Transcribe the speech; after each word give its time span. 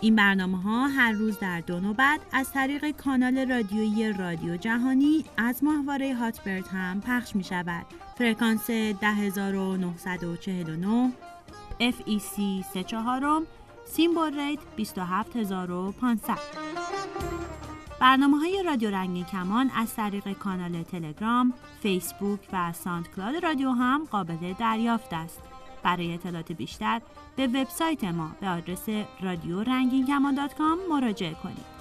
این 0.00 0.16
برنامه 0.16 0.62
ها 0.62 0.88
هر 0.88 1.12
روز 1.12 1.38
در 1.38 1.60
دو 1.60 1.80
نوبت 1.80 2.20
از 2.32 2.52
طریق 2.52 2.90
کانال 2.90 3.50
رادیویی 3.50 4.12
رادیو 4.12 4.56
جهانی 4.56 5.24
از 5.36 5.64
ماهواره 5.64 6.14
هاتبرد 6.14 6.66
هم 6.66 7.00
پخش 7.00 7.36
می 7.36 7.44
شود. 7.44 7.86
فرکانس 8.18 8.70
10949 8.70 11.12
FEC 11.80 12.64
34 12.72 13.42
symbol 13.84 14.40
rate 14.40 14.58
27500 14.76 16.38
برنامه 18.00 18.38
های 18.38 18.62
رادیو 18.66 18.90
رنگین 18.90 19.24
کمان 19.24 19.70
از 19.76 19.94
طریق 19.94 20.32
کانال 20.32 20.82
تلگرام، 20.82 21.54
فیسبوک 21.82 22.40
و 22.52 22.72
SoundCloud 22.72 23.44
رادیو 23.44 23.70
هم 23.70 24.04
قابل 24.10 24.52
دریافت 24.58 25.12
است. 25.12 25.57
برای 25.88 26.14
اطلاعات 26.14 26.52
بیشتر 26.52 27.00
به 27.36 27.46
وبسایت 27.46 28.04
ما 28.04 28.30
به 28.40 28.48
آدرس 28.48 28.88
رادیو 29.20 29.62
رنگین 29.62 30.06
کمان 30.06 30.48
مراجعه 30.90 31.34
کنید. 31.34 31.78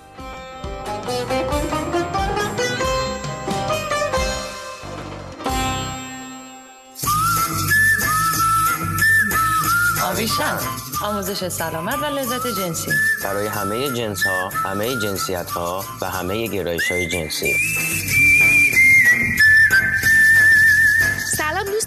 آویشم 10.04 10.60
آموزش 11.04 11.48
سلامت 11.48 11.96
و 11.96 12.06
لذت 12.06 12.48
جنسی 12.48 12.92
برای 13.24 13.48
همه 13.48 13.90
جنس 13.92 14.24
ها، 14.24 14.50
همه 14.50 14.96
جنسیت 15.00 15.52
ها 15.52 15.84
و 16.02 16.06
همه 16.06 16.48
گرایش 16.48 16.92
های 16.92 17.08
جنسی 17.08 17.56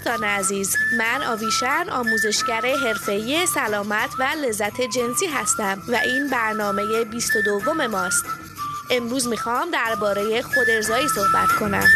دوستان 0.03 0.23
عزیز 0.23 0.75
من 0.97 1.23
آویشن 1.23 1.89
آموزشگر 1.89 2.61
حرفه‌ای 2.61 3.45
سلامت 3.45 4.09
و 4.19 4.23
لذت 4.23 4.81
جنسی 4.81 5.25
هستم 5.25 5.81
و 5.87 5.95
این 5.95 6.29
برنامه 6.29 7.03
22 7.03 7.73
ماست. 7.73 8.25
امروز 8.91 9.27
می‌خوام 9.27 9.71
درباره 9.71 10.41
خودارضایی 10.41 11.07
صحبت 11.07 11.49
کنم. 11.59 11.87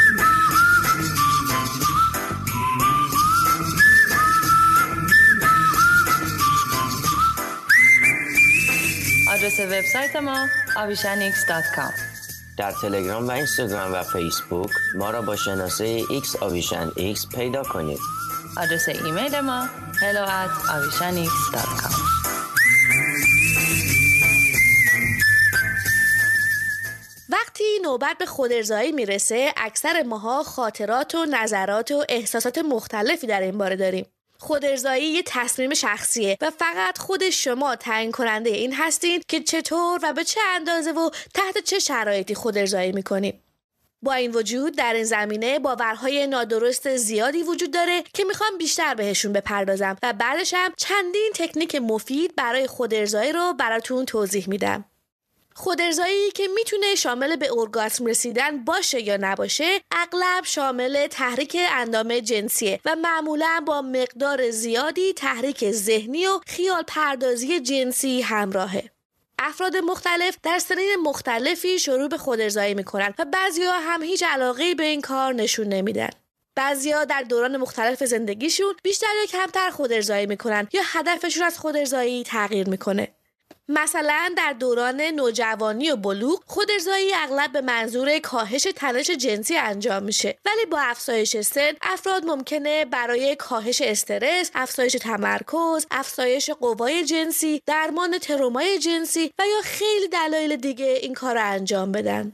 آدرس 9.34 9.60
وبسایت 9.60 10.16
ما 10.16 10.48
avishanx.com 10.76 12.15
در 12.58 12.72
تلگرام 12.72 13.28
و 13.28 13.32
اینستاگرام 13.32 13.94
و 13.94 14.04
فیسبوک 14.04 14.70
ما 14.96 15.10
را 15.10 15.22
با 15.22 15.36
شناسه 15.36 16.02
X 16.04 16.42
آویشن 16.42 16.90
X 16.90 17.36
پیدا 17.36 17.64
کنید. 17.64 18.00
آدرس 18.58 18.90
ایمیل 18.90 19.40
ما 19.40 19.68
hello 20.02 20.28
at 20.28 20.52
avishanx.com 20.70 21.94
وقتی 27.30 27.64
نوبت 27.84 28.18
به 28.18 28.26
خودارضایی 28.26 28.92
می‌رسه 28.92 29.54
اکثر 29.58 30.04
ماها 30.04 30.44
خاطرات 30.44 31.16
و 31.16 31.26
نظرات 31.26 31.92
و 31.92 32.04
احساسات 32.10 32.58
مختلفی 32.58 33.28
در 33.28 33.42
این 33.42 33.58
باره 33.58 33.76
داریم. 33.76 34.06
خودارضایی 34.38 35.06
یه 35.06 35.24
تصمیم 35.26 35.74
شخصیه 35.74 36.38
و 36.42 36.52
فقط 36.52 36.98
خود 36.98 37.30
شما 37.30 37.76
تعیین 37.76 38.12
کننده 38.12 38.50
این 38.50 38.74
هستین 38.74 39.24
که 39.28 39.40
چطور 39.40 40.00
و 40.04 40.14
به 40.14 40.24
چه 40.24 40.42
اندازه 40.56 40.92
و 40.92 41.10
تحت 41.34 41.58
چه 41.58 41.80
شرایطی 41.80 42.36
خودارضایی 42.36 42.92
می‌کنید 42.92 43.42
با 44.02 44.14
این 44.14 44.32
وجود 44.32 44.76
در 44.76 44.94
این 44.94 45.04
زمینه 45.04 45.60
باورهای 45.60 46.28
نادرست 46.28 46.96
زیادی 46.98 47.44
وجود 47.44 47.72
داره 47.72 48.04
که 48.14 48.24
می‌خوام 48.24 48.58
بیشتر 48.58 48.96
بهشون 48.96 49.34
بپردازم 49.34 49.98
و 50.04 50.14
بعدش 50.14 50.54
هم 50.54 50.74
چندین 50.78 51.32
تکنیک 51.36 51.76
مفید 51.76 52.36
برای 52.36 52.68
خودارضایی 52.68 53.32
رو 53.32 53.54
براتون 53.54 54.06
توضیح 54.06 54.50
میدم. 54.50 54.86
خودارضایی 55.58 56.32
که 56.32 56.48
می‌تونه 56.48 56.96
شامل 56.96 57.36
به 57.36 57.50
ارگاسم 57.54 58.06
رسیدن 58.06 58.64
باشه 58.64 59.02
یا 59.02 59.18
نباشه 59.22 59.82
اغلب 59.92 60.44
شامل 60.44 61.08
تحریک 61.08 61.58
اندام 61.72 62.20
جنسیه 62.20 62.80
و 62.86 62.96
معمولا 62.96 63.64
با 63.68 63.82
مقدار 63.82 64.50
زیادی 64.50 65.14
تحریک 65.14 65.72
ذهنی 65.72 66.28
و 66.28 66.40
خیال 66.48 66.84
پردازی 66.88 67.60
جنسی 67.60 68.22
همراهه. 68.22 68.90
افراد 69.40 69.78
مختلف 69.78 70.38
در 70.44 70.60
سنین 70.60 70.96
مختلفی 71.04 71.80
شروع 71.80 72.08
به 72.08 72.18
خودارضایی 72.18 72.74
می‌کنن 72.74 73.14
و 73.20 73.26
بعضیا 73.26 73.72
هم 73.72 74.04
هیچ 74.04 74.24
علاقه 74.24 74.76
به 74.76 74.84
این 74.84 75.02
کار 75.02 75.34
نشون 75.34 75.68
نمیدن. 75.68 76.10
بعضیا 76.56 77.06
در 77.06 77.22
دوران 77.22 77.58
مختلف 77.58 78.04
زندگیشون 78.04 78.74
بیشتر 78.84 79.08
یا 79.20 79.26
کمتر 79.26 79.70
خودارضایی 79.70 80.26
می‌کنن 80.26 80.68
یا 80.74 80.82
هدفشون 80.86 81.44
از 81.44 81.60
خودارضایی 81.60 82.24
تغییر 82.24 82.70
می‌کنه. 82.70 83.08
مثلا 83.68 84.34
در 84.38 84.54
دوران 84.54 85.02
نوجوانی 85.02 85.92
و 85.92 85.96
بلوغ 85.96 86.44
خودارضایی 86.46 87.14
اغلب 87.14 87.52
به 87.52 87.62
منظور 87.62 88.20
کاهش 88.20 88.68
تنش 88.76 89.10
جنسی 89.12 89.58
انجام 89.58 90.04
میشه. 90.04 90.38
ولی 90.46 90.66
با 90.66 90.80
افزایش 90.80 91.38
سن 91.42 91.72
افراد 91.82 92.26
ممکنه 92.26 92.86
برای 92.86 93.36
کاهش 93.36 93.82
استرس 93.82 94.52
افزایش 94.56 94.94
تمرکز 94.94 95.86
افزایش 95.92 96.50
قوای 96.50 97.06
جنسی 97.06 97.62
درمان 97.66 98.18
ترومای 98.18 98.80
جنسی 98.80 99.32
و 99.40 99.44
یا 99.48 99.62
خیلی 99.64 100.08
دلایل 100.08 100.56
دیگه 100.56 100.86
این 100.86 101.14
کار 101.14 101.36
رو 101.36 101.42
انجام 101.44 101.92
بدن. 101.92 102.32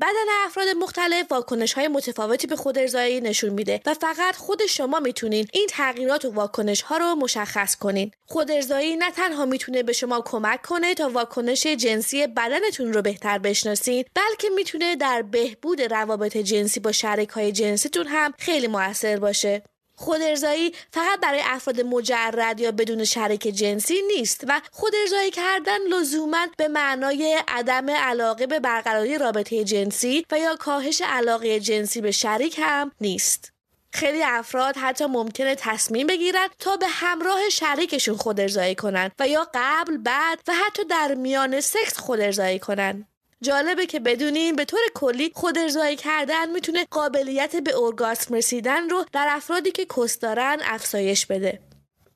بدن 0.00 0.44
افراد 0.46 0.68
مختلف 0.68 1.32
واکنش 1.32 1.72
های 1.72 1.88
متفاوتی 1.88 2.46
به 2.46 2.56
خودارضایی 2.56 3.20
نشون 3.20 3.50
میده 3.50 3.80
و 3.86 3.94
فقط 3.94 4.36
خود 4.36 4.66
شما 4.66 5.00
می‌تونین 5.00 5.46
این 5.52 5.66
تغییرات 5.70 6.24
و 6.24 6.30
واکنش 6.30 6.82
ها 6.82 6.96
رو 6.96 7.14
مشخص 7.14 7.76
کنین. 7.76 8.10
خودارضایی 8.26 8.96
نه 8.96 9.10
تنها 9.10 9.44
می‌تونه 9.44 9.82
به 9.82 9.92
شما 9.92 10.20
کمک 10.20 10.62
کنه 10.62 10.94
تا 10.94 11.08
واکنش 11.08 11.66
جنسی 11.66 12.26
بدنتون 12.26 12.92
رو 12.92 13.02
بهتر 13.02 13.38
بشناسین 13.38 14.04
بلکه 14.14 14.48
می‌تونه 14.54 14.96
در 14.96 15.22
بهبود 15.22 15.82
روابط 15.82 16.36
جنسی 16.36 16.80
با 16.80 16.92
شریک 16.92 17.28
های 17.28 17.52
جنسیتون 17.52 18.06
هم 18.06 18.34
خیلی 18.38 18.66
موثر 18.66 19.16
باشه. 19.16 19.62
خودارضایی 20.00 20.74
فقط 20.90 21.20
برای 21.20 21.40
افراد 21.44 21.80
مجرد 21.80 22.60
یا 22.60 22.72
بدون 22.72 23.04
شریک 23.04 23.42
جنسی 23.42 24.02
نیست 24.16 24.44
و 24.48 24.60
خودارضایی 24.70 25.30
کردن 25.30 25.78
لزوما 25.88 26.46
به 26.56 26.68
معنای 26.68 27.38
عدم 27.48 27.90
علاقه 27.90 28.46
به 28.46 28.60
برقراری 28.60 29.18
رابطه 29.18 29.64
جنسی 29.64 30.26
و 30.30 30.38
یا 30.38 30.56
کاهش 30.56 31.02
علاقه 31.04 31.60
جنسی 31.60 32.00
به 32.00 32.10
شریک 32.10 32.60
هم 32.62 32.92
نیست. 33.00 33.52
خیلی 33.92 34.22
افراد 34.22 34.76
حتی 34.76 35.06
ممکنه 35.06 35.54
تصمیم 35.54 36.06
بگیرن 36.06 36.48
تا 36.58 36.76
به 36.76 36.86
همراه 36.86 37.48
شریکشون 37.48 38.16
خودارضایی 38.16 38.74
کنن 38.74 39.10
و 39.18 39.28
یا 39.28 39.48
قبل 39.54 39.96
بعد 39.96 40.38
و 40.48 40.52
حتی 40.66 40.84
در 40.84 41.14
میان 41.14 41.60
سکس 41.60 41.98
خودارضایی 41.98 42.58
کنن. 42.58 43.06
جالبه 43.42 43.86
که 43.86 44.00
بدونیم 44.00 44.56
به 44.56 44.64
طور 44.64 44.80
کلی 44.94 45.32
خود 45.34 45.58
ارزایی 45.58 45.96
کردن 45.96 46.50
می‌تونه 46.50 46.86
قابلیت 46.90 47.56
به 47.56 47.78
ارگاسم 47.78 48.34
رسیدن 48.34 48.88
رو 48.88 49.04
در 49.12 49.26
افرادی 49.30 49.70
که 49.70 49.86
کس 49.96 50.18
دارن 50.18 50.58
افزایش 50.64 51.26
بده. 51.26 51.60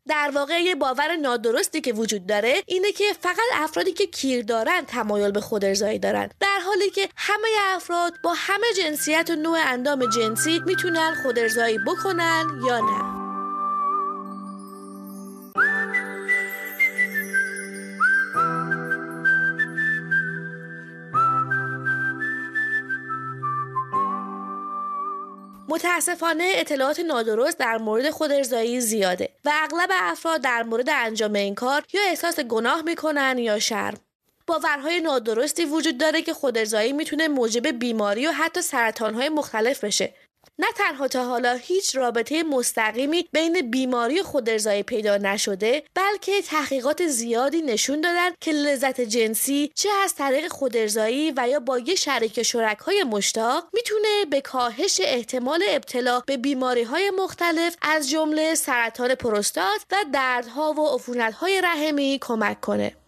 در 0.08 0.30
واقع 0.34 0.62
یه 0.62 0.74
باور 0.74 1.16
نادرستی 1.16 1.80
که 1.80 1.92
وجود 1.92 2.26
داره 2.26 2.54
اینه 2.66 2.92
که 2.92 3.04
فقط 3.20 3.38
افرادی 3.54 3.92
که 3.92 4.06
کیر 4.06 4.44
دارن 4.44 4.84
تمایل 4.86 5.30
به 5.30 5.40
خود 5.40 5.64
ارزایی 5.64 5.98
دارن. 5.98 6.30
در 6.40 6.58
حالی 6.66 6.90
که 6.90 7.08
همه 7.16 7.48
افراد 7.76 8.12
با 8.22 8.34
همه 8.36 8.66
جنسیت 8.76 9.30
و 9.30 9.36
نوع 9.36 9.58
اندام 9.66 10.06
جنسی 10.06 10.60
می‌تونن 10.66 11.14
خود 11.22 11.38
ارزایی 11.38 11.78
بکنن 11.86 12.60
یا 12.66 12.80
نه. 12.80 13.23
متاسفانه 25.68 26.52
اطلاعات 26.54 27.00
نادرست 27.00 27.58
در 27.58 27.78
مورد 27.78 28.10
خود 28.10 28.32
زیاده 28.78 29.28
و 29.44 29.50
اغلب 29.54 29.90
افراد 29.92 30.40
در 30.40 30.62
مورد 30.62 30.90
انجام 30.90 31.32
این 31.32 31.54
کار 31.54 31.82
یا 31.92 32.00
احساس 32.08 32.40
گناه 32.40 32.82
می‌کنن 32.82 33.38
یا 33.38 33.58
شرم. 33.58 33.96
باورهای 34.46 35.00
نادرستی 35.00 35.64
وجود 35.64 35.98
داره 35.98 36.22
که 36.22 36.34
خود 36.34 36.58
ارزایی 36.58 36.92
می‌تونه 36.92 37.28
موجب 37.28 37.66
بیماری 37.66 38.26
و 38.26 38.30
حتی 38.30 38.62
سرطانهای 38.62 39.28
مختلف 39.28 39.84
بشه. 39.84 40.14
نه 40.58 40.66
تنها 40.76 41.08
تا 41.08 41.24
حالا 41.24 41.52
هیچ 41.52 41.96
رابطه 41.96 42.42
مستقیمی 42.42 43.28
بین 43.32 43.70
بیماری 43.70 44.22
خودارضایی 44.22 44.82
پیدا 44.82 45.16
نشده 45.16 45.82
بلکه 45.94 46.42
تحقیقات 46.42 47.06
زیادی 47.06 47.62
نشون 47.62 48.00
دادن 48.00 48.30
که 48.40 48.52
لذت 48.52 49.00
جنسی 49.00 49.70
چه 49.74 49.88
از 50.04 50.14
طریق 50.14 50.48
خودارضایی 50.48 51.32
و 51.36 51.48
یا 51.48 51.60
با 51.60 51.78
یه 51.78 51.94
شریک 51.94 52.42
شرکای 52.42 53.04
مشتاق 53.04 53.68
می‌تونه 53.72 54.24
به 54.30 54.40
کاهش 54.40 55.00
احتمال 55.04 55.64
ابتلا 55.68 56.20
به 56.26 56.36
بیماری 56.36 56.82
های 56.82 57.10
مختلف 57.10 57.76
از 57.82 58.10
جمله 58.10 58.54
سرطان 58.54 59.14
پروستات 59.14 59.80
و 59.92 59.96
دردها 60.12 60.72
و 60.72 60.94
عفونتهای 60.94 61.60
رحمی 61.60 62.18
کمک 62.22 62.60
کنه. 62.60 63.03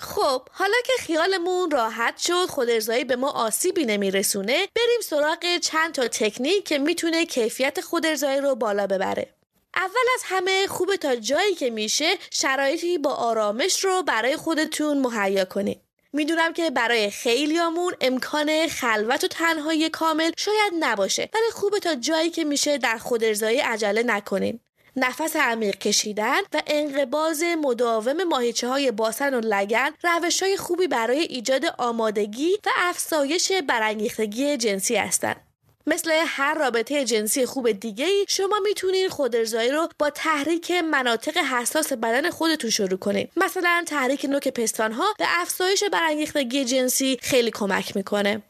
خب 0.00 0.42
حالا 0.52 0.76
که 0.86 0.92
خیالمون 0.98 1.70
راحت 1.70 2.18
شد 2.18 2.46
خود 2.46 2.70
ارزایی 2.70 3.04
به 3.04 3.16
ما 3.16 3.30
آسیبی 3.30 3.84
نمیرسونه 3.84 4.68
بریم 4.76 5.00
سراغ 5.02 5.58
چند 5.58 5.94
تا 5.94 6.08
تکنیک 6.08 6.64
که 6.64 6.78
می‌تونه 6.78 7.26
کیفیت 7.26 7.80
خود 7.80 8.06
ارزایی 8.06 8.40
رو 8.40 8.54
بالا 8.54 8.86
ببره. 8.86 9.34
اول 9.76 10.06
از 10.14 10.22
همه 10.24 10.66
خوبه 10.66 10.96
تا 10.96 11.16
جایی 11.16 11.54
که 11.54 11.70
میشه 11.70 12.14
شرایطی 12.30 12.98
با 12.98 13.10
آرامش 13.10 13.84
رو 13.84 14.02
برای 14.02 14.36
خودتون 14.36 14.98
مهیا 14.98 15.44
کنید. 15.44 15.80
می‌دونم 16.12 16.52
که 16.52 16.70
برای 16.70 17.10
خیلیامون 17.10 17.94
امکان 18.00 18.68
خلوت 18.68 19.24
و 19.24 19.28
تنهایی 19.28 19.88
کامل 19.88 20.30
شاید 20.36 20.72
نباشه 20.80 21.28
ولی 21.34 21.50
خوبه 21.52 21.80
تا 21.80 21.94
جایی 21.94 22.30
که 22.30 22.44
میشه 22.44 22.78
در 22.78 22.98
خود 22.98 23.24
ارزایی 23.24 23.58
عجله 23.58 24.02
نکنین. 24.02 24.60
نفس 24.96 25.36
عمیق 25.36 25.78
کشیدن 25.78 26.40
و 26.52 26.62
انقباز 26.66 27.42
مداوم 27.42 28.24
ماهیچه 28.24 28.68
های 28.68 28.90
باسن 28.90 29.34
و 29.34 29.40
لگن 29.40 29.90
روش 30.02 30.42
های 30.42 30.56
خوبی 30.56 30.86
برای 30.86 31.18
ایجاد 31.18 31.64
آمادگی 31.78 32.52
و 32.66 32.70
افزایش 32.76 33.52
برانگیختگی 33.68 34.56
جنسی 34.56 34.96
هستند. 34.96 35.50
مثل 35.86 36.10
هر 36.26 36.54
رابطه 36.54 37.04
جنسی 37.04 37.46
خوب 37.46 37.70
دیگه 37.70 38.06
ای 38.06 38.24
شما 38.28 38.58
می‌تونید 38.64 39.08
خودارضایی 39.08 39.70
رو 39.70 39.88
با 39.98 40.10
تحریک 40.10 40.70
مناطق 40.70 41.36
حساس 41.36 41.92
بدن 41.92 42.30
خودتون 42.30 42.70
شروع 42.70 42.98
کنید 42.98 43.30
مثلا 43.36 43.84
تحریک 43.86 44.24
نوک 44.24 44.48
پستان 44.48 44.92
ها 44.92 45.04
به 45.18 45.24
افزایش 45.28 45.84
برانگیختگی 45.84 46.64
جنسی 46.64 47.18
خیلی 47.22 47.50
کمک 47.50 47.96
می‌کنه 47.96 48.42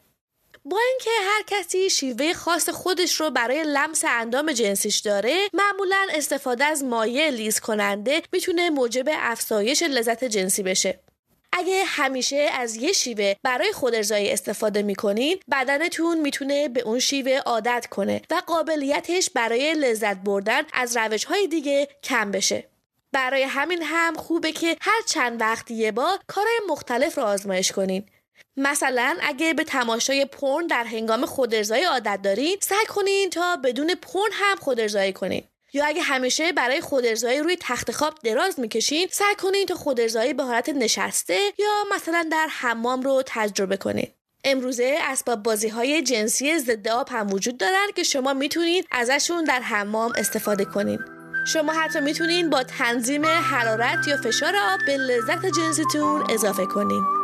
با 0.65 0.77
اینکه 0.89 1.09
هر 1.23 1.43
کسی 1.47 1.89
شیوه 1.89 2.33
خاص 2.33 2.69
خودش 2.69 3.21
رو 3.21 3.29
برای 3.29 3.63
لمس 3.63 4.05
اندام 4.07 4.51
جنسیش 4.51 4.99
داره 4.99 5.37
معمولا 5.53 6.07
استفاده 6.13 6.65
از 6.65 6.83
مایع 6.83 7.29
لیز 7.29 7.59
کننده 7.59 8.21
می‌تونه 8.33 8.69
موجب 8.69 9.05
افزایش 9.11 9.83
لذت 9.83 10.23
جنسی 10.23 10.63
بشه. 10.63 10.99
اگه 11.53 11.83
همیشه 11.85 12.49
از 12.53 12.75
یه 12.75 12.91
شیوه 12.91 13.33
برای 13.43 13.71
خودارضایی 13.71 14.31
استفاده 14.31 14.81
می‌کنین 14.81 15.39
بدنتون 15.51 16.19
می‌تونه 16.19 16.67
به 16.67 16.81
اون 16.81 16.99
شیوه 16.99 17.37
عادت 17.37 17.87
کنه 17.91 18.21
و 18.31 18.41
قابلیتش 18.47 19.29
برای 19.29 19.73
لذت 19.73 20.17
بردن 20.17 20.61
از 20.73 20.97
روش 20.97 21.23
های 21.23 21.47
دیگه 21.47 21.87
کم 22.03 22.31
بشه. 22.31 22.67
برای 23.11 23.43
همین 23.43 23.83
هم 23.83 24.15
خوبه 24.15 24.51
که 24.51 24.77
هر 24.81 25.01
چند 25.07 25.41
وقت 25.41 25.71
یه 25.71 25.91
بار 25.91 26.19
کارهای 26.27 26.59
مختلف 26.69 27.17
رو 27.17 27.23
آزمایش 27.23 27.71
کنین. 27.71 28.05
مثلا 28.57 29.17
اگه 29.21 29.53
به 29.53 29.63
تماشای 29.63 30.25
پرن 30.25 30.67
در 30.67 30.83
هنگام 30.83 31.25
خودارضایی 31.25 31.83
عادت 31.83 32.19
دارین 32.23 32.57
سعی 32.59 32.85
کنین 32.89 33.29
تا 33.29 33.55
بدون 33.55 33.95
پرن 33.95 34.31
هم 34.33 34.57
خودارضایی 34.57 35.13
کنین. 35.13 35.43
یا 35.73 35.85
اگه 35.85 36.01
همیشه 36.01 36.51
برای 36.51 36.81
خودارضایی 36.81 37.39
روی 37.39 37.57
تخت 37.59 37.91
خواب 37.91 38.13
دراز 38.23 38.59
می‌کشین 38.59 39.07
سعی 39.11 39.35
کنین 39.35 39.65
تا 39.65 39.75
خودارضایی 39.75 40.33
به 40.33 40.43
حالت 40.43 40.69
نشسته 40.69 41.39
یا 41.57 41.95
مثلا 41.95 42.27
در 42.31 42.47
حمام 42.49 43.01
رو 43.01 43.23
تجربه 43.25 43.77
کنین. 43.77 44.07
امروزه 44.43 44.97
اسباب 45.01 45.43
بازی 45.43 45.67
های 45.67 46.01
جنسی 46.01 46.59
ضد 46.59 46.87
آب 46.87 47.09
هم 47.11 47.33
وجود 47.33 47.57
دارن 47.57 47.87
که 47.95 48.03
شما 48.03 48.33
می‌تونید 48.33 48.87
ازشون 48.91 49.43
در 49.43 49.59
حمام 49.59 50.13
استفاده 50.17 50.65
کنین. 50.65 50.99
شما 51.47 51.73
حتی 51.73 51.99
می‌تونین 51.99 52.49
با 52.49 52.63
تنظیم 52.63 53.25
حرارت 53.25 54.07
یا 54.07 54.17
فشار 54.17 54.55
آب 54.55 54.79
به 54.85 54.97
لذت 54.97 55.45
جنسیتون 55.45 56.23
اضافه 56.29 56.65
کنین. 56.65 57.20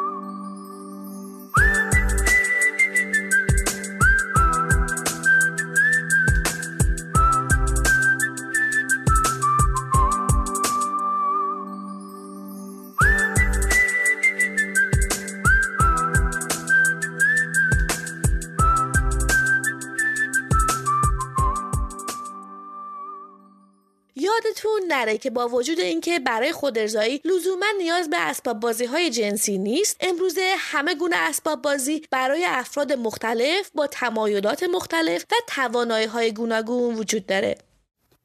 یادتون 24.22 24.82
نره 24.88 25.18
که 25.18 25.30
با 25.30 25.48
وجود 25.48 25.80
اینکه 25.80 26.20
برای 26.20 26.52
خودارضایی 26.52 27.22
لزوما 27.26 27.66
نیاز 27.78 28.10
به 28.10 28.18
اسباب 28.18 28.60
بازی 28.60 28.86
های 28.86 29.10
جنسی 29.10 29.58
نیست 29.58 29.98
امروزه 30.00 30.54
همه 30.58 30.96
گونه 30.96 31.16
اسباب 31.16 31.62
بازی 31.62 32.02
برای 32.12 32.46
افراد 32.46 32.94
مختلف 32.94 33.72
با 33.76 33.88
تمایلات 33.88 34.64
مختلف 34.64 35.26
و 35.32 35.36
توانایی 35.48 36.06
های 36.06 36.34
گوناگون 36.34 36.96
وجود 36.96 37.26
داره. 37.26 37.58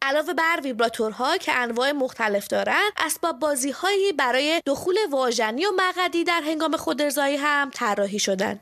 علاوه 0.03 0.35
بر 0.35 0.61
ویبراتورها 0.65 1.37
که 1.37 1.53
انواع 1.53 1.93
مختلف 1.93 2.47
دارند 2.47 2.93
اسباب 2.97 3.39
بازی 3.39 3.71
هایی 3.71 4.13
برای 4.13 4.63
دخول 4.67 4.97
واژنی 5.11 5.67
و 5.67 5.71
مقعدی 5.77 6.25
در 6.25 6.43
هنگام 6.45 6.77
خودارضایی 6.77 7.37
هم 7.37 7.71
طراحی 7.75 8.19
شدن. 8.19 8.61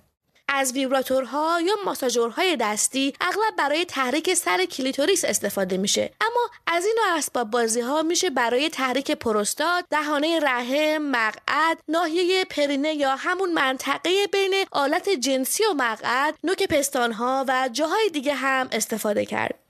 از 0.53 0.73
ویبراتورها 0.73 1.61
یا 1.61 1.75
ماساژورهای 1.85 2.57
دستی 2.57 3.13
اغلب 3.21 3.57
برای 3.59 3.85
تحریک 3.85 4.35
سر 4.35 4.65
کلیتوریس 4.65 5.25
استفاده 5.25 5.77
میشه. 5.77 6.13
اما 6.21 6.51
از 6.67 6.87
این 6.87 6.97
اسباب 7.17 7.51
بازی 7.51 7.81
ها 7.81 8.03
میشه 8.03 8.31
برای 8.31 8.71
تحریک 8.71 9.11
پروستات 9.11 9.85
دهانه 9.91 10.41
رحم 10.41 11.03
مقعد 11.03 11.79
ناحیه 11.89 12.45
پرینه 12.45 12.95
یا 12.95 13.17
همون 13.17 13.53
منطقه 13.53 14.27
بین 14.33 14.65
آلت 14.71 15.09
جنسی 15.09 15.65
و 15.65 15.75
مقعد 15.75 16.35
نوک 16.45 16.63
پستانها 16.63 17.45
و 17.49 17.69
جاهای 17.73 18.11
دیگه 18.13 18.35
هم 18.35 18.69
استفاده 18.73 19.25
کرد. 19.25 19.70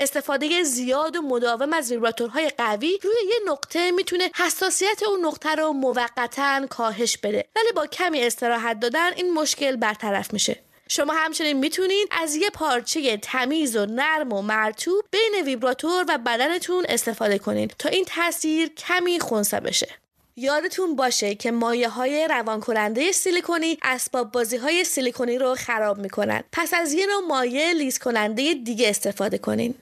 استفاده 0.00 0.62
زیاد 0.62 1.16
و 1.16 1.22
مداوم 1.22 1.72
از 1.72 1.92
ویبراتورهای 1.92 2.50
قوی 2.58 2.98
روی 3.02 3.14
یه 3.28 3.36
نقطه 3.46 3.90
می‌تونه 3.90 4.30
حساسیت 4.36 5.02
اون 5.02 5.26
نقطه 5.26 5.54
رو 5.54 5.72
موقتا 5.72 6.66
کاهش 6.66 7.16
بده. 7.16 7.44
ولی 7.56 7.72
با 7.76 7.86
کمی 7.86 8.20
استراحت 8.20 8.80
دادن 8.80 9.12
این 9.16 9.34
مشکل 9.34 9.76
برطرف 9.76 10.32
میشه. 10.32 10.56
شما 10.88 11.12
همچنین 11.12 11.56
می‌تونید 11.56 12.08
از 12.10 12.36
یه 12.36 12.50
پارچه 12.50 13.16
تمیز 13.16 13.76
و 13.76 13.86
نرم 13.86 14.32
و 14.32 14.42
مرتوب 14.42 15.04
بین 15.10 15.44
ویبراتور 15.44 16.04
و 16.08 16.18
بدنتون 16.18 16.86
استفاده 16.88 17.38
کنید 17.38 17.74
تا 17.78 17.88
این 17.88 18.04
تاثیر 18.04 18.68
کمی 18.68 19.20
خونسا 19.20 19.60
بشه. 19.60 19.88
یادتون 20.36 20.96
باشه 20.96 21.34
که 21.34 21.50
مایه 21.50 21.88
های 21.88 22.28
روان 22.28 22.60
کننده 22.60 23.12
سیلیکونی 23.12 23.78
اسباب 23.82 24.32
بازی 24.32 24.56
های 24.56 24.84
سیلیکونی 24.84 25.38
رو 25.38 25.54
خراب 25.54 25.98
می‌کنن. 25.98 26.44
پس 26.52 26.74
از 26.74 26.92
یه 26.92 27.06
نوع 27.06 27.26
مایع 27.26 27.72
لیز 27.72 27.98
کننده 27.98 28.54
دیگه 28.54 28.88
استفاده 28.88 29.38
کنین. 29.38 29.74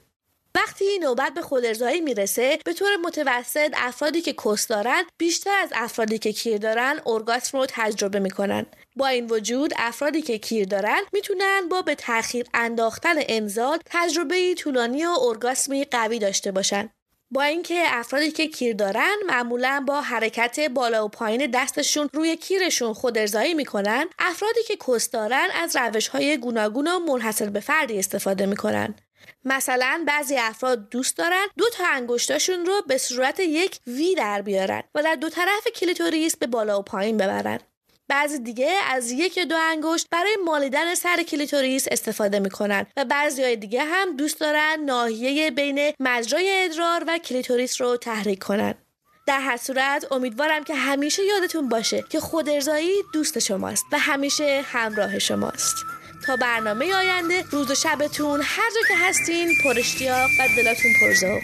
وقتی 0.55 0.99
نوبت 0.99 1.35
به 1.35 1.43
خودارضایی 1.43 2.00
می‌رسه 2.00 2.59
به 2.64 2.73
طور 2.73 2.97
متوسط 2.97 3.75
افرادی 3.76 4.21
که 4.21 4.33
کس 4.45 4.67
دارن 4.67 5.02
بیشتر 5.19 5.55
از 5.62 5.71
افرادی 5.75 6.19
که 6.19 6.33
کیر 6.33 6.59
دارن 6.59 7.00
ارگاسم 7.07 7.59
رو 7.59 7.67
تجربه 7.69 8.19
می‌کنن. 8.19 8.67
با 8.97 9.07
این 9.07 9.26
وجود 9.26 9.73
افرادی 9.76 10.23
که 10.23 10.38
کیر 10.38 10.67
دارن 10.67 11.00
می‌تونن 11.12 11.69
با 11.71 11.83
به 11.83 11.95
تاخیر 11.95 12.47
انداختن 12.55 13.14
انزال 13.19 13.78
تجربه 13.87 14.55
طولانی 14.55 15.07
و 15.07 15.11
ارگاسمی 15.11 15.85
قوی 15.85 16.19
داشته 16.19 16.52
باشن. 16.52 16.90
با 17.31 17.43
اینکه 17.43 17.85
افرادی 17.87 18.31
که 18.31 18.47
کیر 18.47 18.76
دارن 18.76 19.14
معمولا 19.26 19.85
با 19.87 20.00
حرکت 20.00 20.61
بالا 20.61 21.05
و 21.05 21.09
پایین 21.09 21.50
دستشون 21.50 22.09
روی 22.12 22.37
کیرشون 22.37 22.93
خود 22.93 23.19
ارزایی 23.19 23.55
می‌کنن 23.55 24.07
افرادی 24.19 24.62
که 24.62 24.76
کس 24.88 25.11
دارن 25.11 25.49
از 25.55 25.76
روش 25.76 26.09
های 26.09 26.37
گوناگون 26.37 26.88
و 26.88 26.99
منحصر 26.99 27.50
به 27.50 27.61
فردی 27.61 27.99
استفاده 27.99 28.47
می‌کنن. 28.47 28.95
مثلا 29.45 30.04
بعضی 30.07 30.37
افراد 30.37 30.88
دوست 30.88 31.16
دارن 31.16 31.47
دو 31.57 31.64
تا 31.71 31.85
انگشتاشون 31.87 32.66
رو 32.66 32.83
به 32.87 32.99
صورت 32.99 33.40
یک 33.40 33.78
V 33.87 34.14
در 34.14 34.42
بیارن 34.42 34.83
و 34.95 35.02
در 35.02 35.14
دو 35.14 35.28
طرف 35.28 35.66
کلیتوریس 35.75 36.37
به 36.37 36.47
بالا 36.47 36.78
و 36.78 36.83
پایین 36.83 37.16
ببرن. 37.16 37.59
بعضی 38.09 38.38
دیگه 38.38 38.73
از 38.90 39.11
یک 39.11 39.38
دو 39.38 39.57
انگشت 39.59 40.07
برای 40.11 40.37
مالیدن 40.45 40.95
سر 40.95 41.23
کلیتوریس 41.23 41.87
استفاده 41.90 42.38
می‌کنن 42.38 42.87
و 42.97 43.04
بعضی 43.04 43.42
های 43.42 43.57
دیگه 43.57 43.85
هم 43.85 44.16
دوست 44.16 44.40
دارن 44.40 44.80
ناحیه 44.85 45.50
بین 45.50 45.92
مجرای 46.00 46.64
ادرار 46.64 47.04
و 47.07 47.18
کلیتوریس 47.18 47.80
رو 47.80 47.97
تحریک 47.97 48.38
کنن. 48.38 48.75
در 49.26 49.40
هر 49.40 49.57
صورت 49.57 50.12
امیدوارم 50.12 50.64
که 50.64 50.75
همیشه 50.75 51.25
یادتون 51.25 51.68
باشه 51.68 52.04
که 52.11 52.21
خودارضایی 52.21 52.92
دوست 53.12 53.38
شماست 53.38 53.85
و 53.92 53.99
همیشه 53.99 54.64
همراه 54.64 55.18
شماست. 55.18 55.76
تا 56.28 56.37
برنامه 56.37 56.94
آینده 56.94 57.44
روز 57.50 57.70
و 57.70 57.75
شبتون 57.75 58.40
هر 58.44 58.70
جا 58.70 58.88
که 58.88 58.94
هستین 58.97 59.49
پر 59.64 59.78
اشتیاق 59.78 60.30
و 60.40 60.49
دلاتون 60.56 60.92
پرزوق 61.00 61.42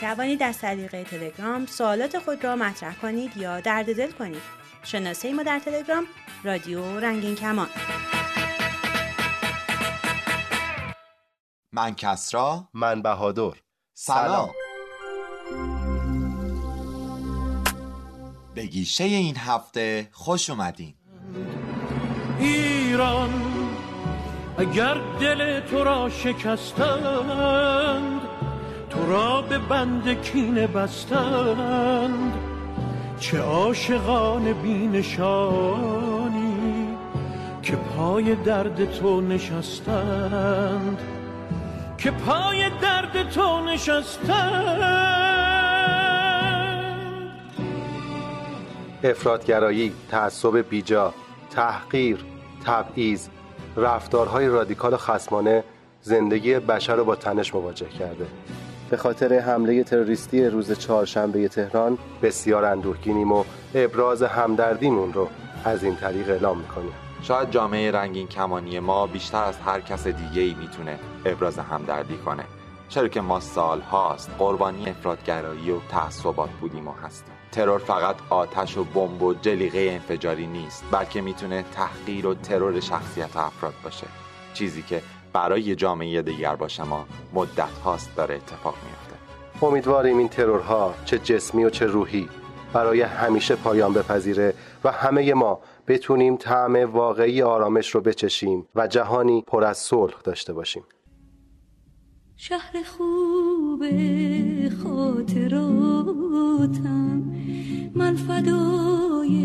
توانید 0.00 0.42
از 0.42 0.58
طریق 0.58 1.02
تلگرام 1.02 1.66
سوالات 1.66 2.18
خود 2.18 2.44
را 2.44 2.56
مطرح 2.56 2.94
کنید 2.94 3.36
یا 3.36 3.60
درد 3.60 3.96
دل 3.96 4.10
کنید. 4.10 4.42
شناسه 4.84 5.32
ما 5.32 5.42
در 5.42 5.58
تلگرام 5.58 6.06
رادیو 6.44 7.00
رنگین 7.00 7.34
کمان. 7.34 7.68
من 11.72 11.94
کسرا. 11.94 12.68
من 12.74 13.02
بهادر. 13.02 13.52
سلام. 13.94 14.50
به 18.54 18.66
گیشه 18.66 19.04
این 19.04 19.36
هفته 19.36 20.08
خوش 20.12 20.50
اومدین. 20.50 20.94
ایران 22.38 23.30
اگر 24.58 24.94
دل 25.20 25.60
تو 25.60 25.84
را 25.84 26.10
شکستند 26.10 27.56
تو 28.90 29.06
را 29.12 29.42
به 29.42 29.58
بند 29.58 30.22
کینه 30.22 30.66
بستند. 30.66 32.32
چه 33.20 33.38
عاشقان 33.38 34.52
بینشانی 34.52 36.06
که 37.62 37.76
پای 37.76 38.34
درد 38.34 38.98
تو 38.98 39.20
نشستند. 39.20 41.15
که 41.98 42.10
پای 42.10 42.70
درد 42.82 43.30
تو 43.30 43.60
نشستند 43.60 45.06
افرادگرایی، 49.04 49.92
تعصب 50.10 50.68
بیجا، 50.68 51.14
تحقیر، 51.50 52.24
تبعیض، 52.66 53.28
رفتارهای 53.76 54.48
رادیکال 54.48 54.94
و 54.94 54.96
خسمانه 54.96 55.64
زندگی 56.02 56.58
بشر 56.58 56.96
رو 56.96 57.04
با 57.04 57.16
تنش 57.16 57.54
مواجه 57.54 57.88
کرده. 57.88 58.26
به 58.90 58.96
خاطر 58.96 59.38
حمله 59.38 59.84
تروریستی 59.84 60.46
روز 60.46 60.78
چهارشنبه 60.78 61.48
تهران 61.48 61.98
بسیار 62.22 62.64
اندوهگینیم 62.64 63.32
و 63.32 63.44
ابراز 63.74 64.22
همدردیمون 64.22 65.12
رو 65.12 65.28
از 65.64 65.84
این 65.84 65.96
طریق 65.96 66.30
اعلام 66.30 66.58
می‌کنیم. 66.58 67.05
شاید 67.26 67.50
جامعه 67.50 67.90
رنگین 67.90 68.28
کمانی 68.28 68.80
ما 68.80 69.06
بیشتر 69.06 69.44
از 69.44 69.58
هر 69.58 69.80
کس 69.80 70.06
دیگه 70.06 70.42
ای 70.42 70.54
می‌تونه 70.54 70.98
ابراز 71.24 71.58
همدردی 71.58 72.16
کنه. 72.16 72.44
چرا 72.88 73.08
که 73.08 73.20
ما 73.20 73.40
سال 73.40 73.80
هاست 73.80 74.30
قربانی 74.38 74.90
افرادگرایی 74.90 75.70
و 75.70 75.80
تعصبات 75.88 76.50
بودیم 76.50 76.88
و 76.88 76.92
هستیم. 76.92 77.34
ترور 77.52 77.78
فقط 77.78 78.16
آتش 78.30 78.76
و 78.76 78.84
بمب 78.84 79.22
و 79.22 79.34
جلیقه 79.34 79.88
انفجاری 79.92 80.46
نیست 80.46 80.84
بلکه 80.90 81.20
می‌تونه 81.20 81.64
تحقیر 81.74 82.26
و 82.26 82.34
ترور 82.34 82.80
شخصیت 82.80 83.36
افراد 83.36 83.74
باشه. 83.84 84.06
چیزی 84.54 84.82
که 84.82 85.02
برای 85.32 85.74
جامعه 85.74 86.22
دیگر 86.22 86.56
باشه 86.56 86.82
ما 86.82 87.06
مدت 87.34 87.78
هاست 87.84 88.16
داره 88.16 88.34
اتفاق 88.34 88.74
میفته 88.74 89.66
امیدواریم 89.66 90.18
این 90.18 90.28
ترورها 90.28 90.94
چه 91.04 91.18
جسمی 91.18 91.64
و 91.64 91.70
چه 91.70 91.86
روحی 91.86 92.28
برای 92.72 93.02
همیشه 93.02 93.56
پایان 93.56 93.92
بپذیره 93.92 94.54
و 94.84 94.92
همه 94.92 95.34
ما 95.34 95.60
بتونیم 95.88 96.36
طعم 96.36 96.76
واقعی 96.76 97.42
آرامش 97.42 97.94
رو 97.94 98.00
بچشیم 98.00 98.66
و 98.74 98.86
جهانی 98.86 99.44
پر 99.46 99.64
از 99.64 99.78
صلح 99.78 100.14
داشته 100.24 100.52
باشیم. 100.52 100.84
شهر 102.36 102.82
خوب 102.82 103.84
خاطراتم 104.82 105.96
من 107.94 108.16
فدای 108.16 109.36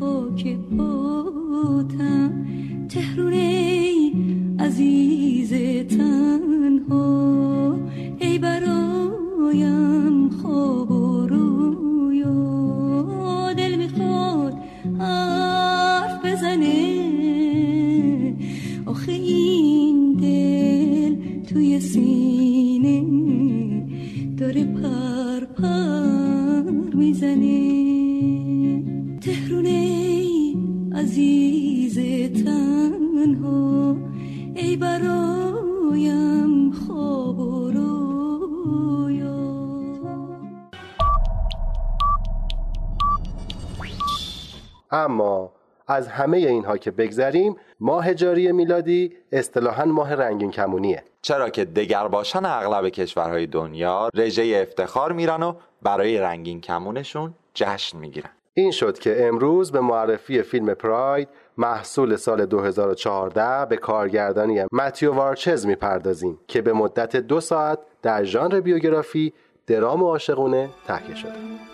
خاک 0.00 0.56
پاتم. 0.78 2.46
تهرونه 2.88 4.12
عزیز 4.60 5.52
تنها 5.96 7.78
ای 8.18 8.38
برایم 8.38 10.30
خواب 10.30 10.90
و 10.90 11.23
توی 21.54 21.80
سینه 21.80 23.04
داره 24.36 24.64
پر 24.64 25.44
پر 25.44 26.96
می‌زنه. 26.96 27.83
از 45.86 46.08
همه 46.08 46.36
اینها 46.36 46.76
که 46.76 46.90
بگذریم 46.90 47.56
ماه 47.80 48.14
جاری 48.14 48.52
میلادی 48.52 49.12
اصطلاحا 49.32 49.84
ماه 49.84 50.14
رنگین 50.14 50.50
کمونیه. 50.50 51.02
چرا 51.22 51.50
که 51.50 51.64
دگرباشان 51.64 52.44
اغلب 52.44 52.88
کشورهای 52.88 53.46
دنیا 53.46 54.08
رژه 54.14 54.60
افتخار 54.62 55.12
میرن 55.12 55.42
و 55.42 55.54
برای 55.82 56.18
رنگین 56.18 56.60
کمونشون 56.60 57.34
جشن 57.54 57.98
می‌گیرن. 57.98 58.30
این 58.54 58.70
شد 58.70 58.98
که 58.98 59.26
امروز 59.26 59.72
به 59.72 59.80
معرفی 59.80 60.42
فیلم 60.42 60.74
پراید 60.74 61.28
محصول 61.58 62.16
سال 62.16 62.46
2014 62.46 63.66
به 63.66 63.76
کارگردانی 63.76 64.64
متیو 64.72 65.12
وارچز 65.12 65.66
می‌پردازیم 65.66 66.38
که 66.48 66.62
به 66.62 66.72
مدت 66.72 67.16
دو 67.16 67.40
ساعت 67.40 67.78
در 68.02 68.24
ژانر 68.24 68.60
بیوگرافی 68.60 69.32
درام 69.66 70.02
و 70.02 70.06
عاشقونه 70.06 70.70
تهیه 70.86 71.14
شده. 71.14 71.73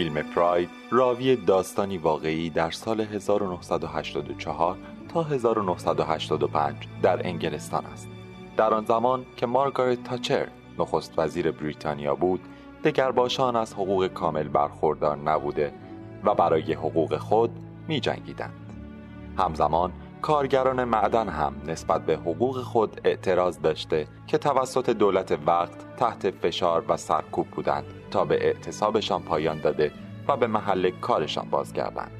فیلم 0.00 0.22
پراید 0.22 0.70
راوی 0.90 1.36
داستانی 1.36 1.98
واقعی 1.98 2.50
در 2.50 2.70
سال 2.70 3.00
1984 3.00 4.76
تا 5.08 5.22
1985 5.22 6.76
در 7.02 7.26
انگلستان 7.26 7.86
است 7.86 8.08
در 8.56 8.74
آن 8.74 8.84
زمان 8.84 9.26
که 9.36 9.46
مارگارت 9.46 10.04
تاچر 10.04 10.48
نخست 10.78 11.18
وزیر 11.18 11.50
بریتانیا 11.50 12.14
بود 12.14 12.40
دگرباشان 12.84 13.56
از 13.56 13.74
حقوق 13.74 14.06
کامل 14.06 14.48
برخوردار 14.48 15.16
نبوده 15.16 15.72
و 16.24 16.34
برای 16.34 16.72
حقوق 16.72 17.16
خود 17.16 17.50
می 17.88 18.00
جنگیدند. 18.00 18.72
همزمان 19.38 19.92
کارگران 20.22 20.84
معدن 20.84 21.28
هم 21.28 21.54
نسبت 21.66 22.06
به 22.06 22.16
حقوق 22.16 22.62
خود 22.62 23.00
اعتراض 23.04 23.58
داشته 23.60 24.06
که 24.26 24.38
توسط 24.38 24.90
دولت 24.90 25.38
وقت 25.46 25.96
تحت 25.96 26.30
فشار 26.30 26.84
و 26.88 26.96
سرکوب 26.96 27.46
بودند 27.46 27.84
تا 28.10 28.24
به 28.24 28.46
اعتصابشان 28.46 29.22
پایان 29.22 29.60
داده 29.60 29.92
و 30.28 30.36
به 30.36 30.46
محل 30.46 30.90
کارشان 30.90 31.48
بازگردند. 31.50 32.10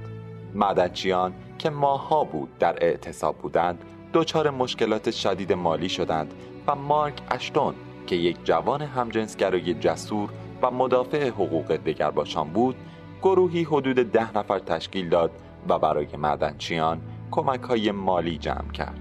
معدنچیان 0.54 1.35
که 1.59 1.71
ماها 1.71 2.25
بود 2.25 2.59
در 2.59 2.85
اعتصاب 2.85 3.38
بودند 3.38 3.85
دچار 4.12 4.50
مشکلات 4.50 5.11
شدید 5.11 5.52
مالی 5.52 5.88
شدند 5.88 6.35
و 6.66 6.75
مارک 6.75 7.23
اشتون 7.30 7.75
که 8.07 8.16
یک 8.16 8.37
جوان 8.45 8.83
همجنسگرای 8.83 9.75
جسور 9.75 10.30
و 10.62 10.71
مدافع 10.71 11.28
حقوق 11.28 11.76
دگرباشان 11.76 12.49
بود 12.49 12.76
گروهی 13.23 13.62
حدود 13.62 13.97
ده 13.97 14.38
نفر 14.38 14.59
تشکیل 14.59 15.09
داد 15.09 15.30
و 15.69 15.78
برای 15.78 16.16
معدنچیان 16.16 17.00
کمک 17.31 17.63
های 17.63 17.91
مالی 17.91 18.39
جمع 18.39 18.73
کرد. 18.73 19.01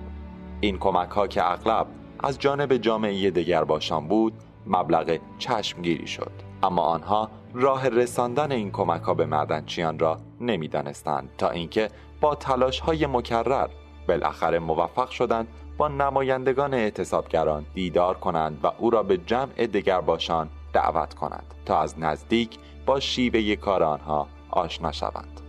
این 0.62 0.78
کمک 0.78 1.10
ها 1.10 1.28
که 1.28 1.52
اغلب 1.52 1.88
از 2.20 2.40
جانب 2.40 2.78
جامعه 2.78 3.32
دگرباشان 3.32 4.08
بود 4.08 4.34
مبلغ 4.68 5.20
چشمگیری 5.38 6.08
شد. 6.08 6.32
اما 6.64 6.82
آنها 6.82 7.30
راه 7.54 7.88
رساندن 7.88 8.52
این 8.52 8.72
کمک 8.72 9.02
ها 9.02 9.14
به 9.14 9.26
معدنچیان 9.26 10.00
را 10.00 10.20
نمی‌دانستند 10.42 11.30
تا 11.38 11.50
اینکه 11.50 11.90
با 12.22 12.36
تلاش 12.36 12.80
های 12.80 13.06
مکرر 13.06 13.68
بالاخره 14.08 14.60
موفق 14.60 15.10
شدند 15.10 15.48
با 15.78 15.88
نمایندگان 15.88 16.74
اعتصابگران 16.74 17.66
دیدار 17.74 18.18
کنند 18.18 18.60
و 18.64 18.72
او 18.78 18.90
را 18.90 19.04
به 19.04 19.18
جمع 19.18 19.68
دگرباشان 19.68 20.50
دعوت 20.74 21.14
کنند 21.14 21.54
تا 21.66 21.82
از 21.82 22.00
نزدیک 22.00 22.58
با 22.86 23.00
شیوه 23.00 23.56
کار 23.56 23.84
آنها 23.84 24.28
آشنا 24.50 24.92
شوند. 24.92 25.42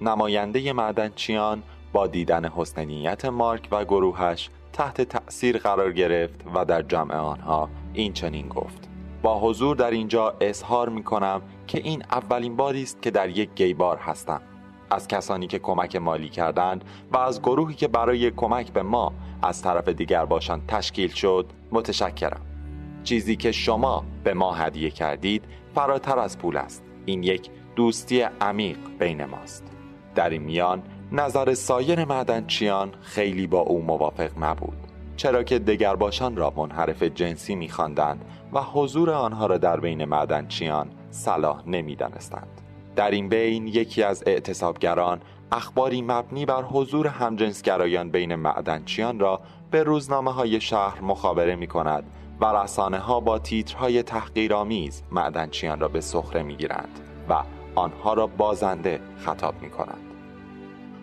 نماینده 0.00 0.72
معدنچیان 0.72 1.62
با 1.92 2.06
دیدن 2.06 2.44
حسن 2.44 2.84
نیت 2.84 3.24
مارک 3.24 3.68
و 3.70 3.84
گروهش 3.84 4.50
تحت 4.72 5.00
تأثیر 5.02 5.58
قرار 5.58 5.92
گرفت 5.92 6.44
و 6.54 6.64
در 6.64 6.82
جمع 6.82 7.14
آنها 7.14 7.68
این 7.92 8.12
چنین 8.12 8.48
گفت. 8.48 8.88
با 9.22 9.40
حضور 9.40 9.76
در 9.76 9.90
اینجا 9.90 10.34
اظهار 10.40 10.88
می 10.88 11.02
کنم 11.02 11.42
که 11.66 11.78
این 11.78 12.02
اولین 12.10 12.56
باری 12.56 12.82
است 12.82 13.02
که 13.02 13.10
در 13.10 13.28
یک 13.28 13.50
گیبار 13.54 13.96
هستم. 13.96 14.40
از 14.90 15.08
کسانی 15.08 15.46
که 15.46 15.58
کمک 15.58 15.96
مالی 15.96 16.28
کردند 16.28 16.84
و 17.12 17.16
از 17.16 17.42
گروهی 17.42 17.74
که 17.74 17.88
برای 17.88 18.30
کمک 18.30 18.72
به 18.72 18.82
ما 18.82 19.12
از 19.42 19.62
طرف 19.62 19.88
دیگر 19.88 20.24
باشند 20.24 20.66
تشکیل 20.68 21.08
شد 21.08 21.46
متشکرم. 21.72 22.40
چیزی 23.04 23.36
که 23.36 23.52
شما 23.52 24.04
به 24.24 24.34
ما 24.34 24.52
هدیه 24.52 24.90
کردید 24.90 25.44
فراتر 25.74 26.18
از 26.18 26.38
پول 26.38 26.56
است. 26.56 26.82
این 27.06 27.22
یک 27.22 27.50
دوستی 27.76 28.20
عمیق 28.20 28.78
بین 28.98 29.24
ماست. 29.24 29.64
در 30.14 30.30
این 30.30 30.42
میان 30.42 30.82
نظر 31.12 31.54
سایر 31.54 32.04
معدنچیان 32.04 32.92
خیلی 33.00 33.46
با 33.46 33.60
او 33.60 33.82
موافق 33.82 34.30
نبود 34.40 34.76
چرا 35.16 35.42
که 35.42 35.58
دگرباشان 35.58 36.36
را 36.36 36.52
منحرف 36.56 37.02
جنسی 37.02 37.54
می‌خواندند 37.54 38.24
و 38.52 38.62
حضور 38.62 39.10
آنها 39.10 39.46
را 39.46 39.58
در 39.58 39.80
بین 39.80 40.04
معدنچیان 40.04 40.90
صلاح 41.10 41.62
نمی‌دانستند. 41.66 42.60
در 42.96 43.10
این 43.10 43.28
بین 43.28 43.66
یکی 43.66 44.02
از 44.02 44.24
اعتصابگران 44.26 45.20
اخباری 45.52 46.02
مبنی 46.02 46.46
بر 46.46 46.62
حضور 46.62 47.06
همجنسگرایان 47.06 48.10
بین 48.10 48.34
معدنچیان 48.34 49.20
را 49.20 49.40
به 49.70 49.82
روزنامه 49.82 50.32
های 50.32 50.60
شهر 50.60 51.00
مخابره 51.00 51.56
می 51.56 51.66
کند 51.66 52.04
و 52.40 52.44
رسانه 52.44 52.98
ها 52.98 53.20
با 53.20 53.38
تیترهای 53.38 54.02
تحقیرآمیز 54.02 55.02
معدنچیان 55.12 55.80
را 55.80 55.88
به 55.88 56.00
سخره 56.00 56.42
می 56.42 56.56
گیرند 56.56 57.00
و 57.28 57.42
آنها 57.74 58.14
را 58.14 58.26
بازنده 58.26 59.00
خطاب 59.18 59.54
می 59.62 59.70
کنند. 59.70 60.07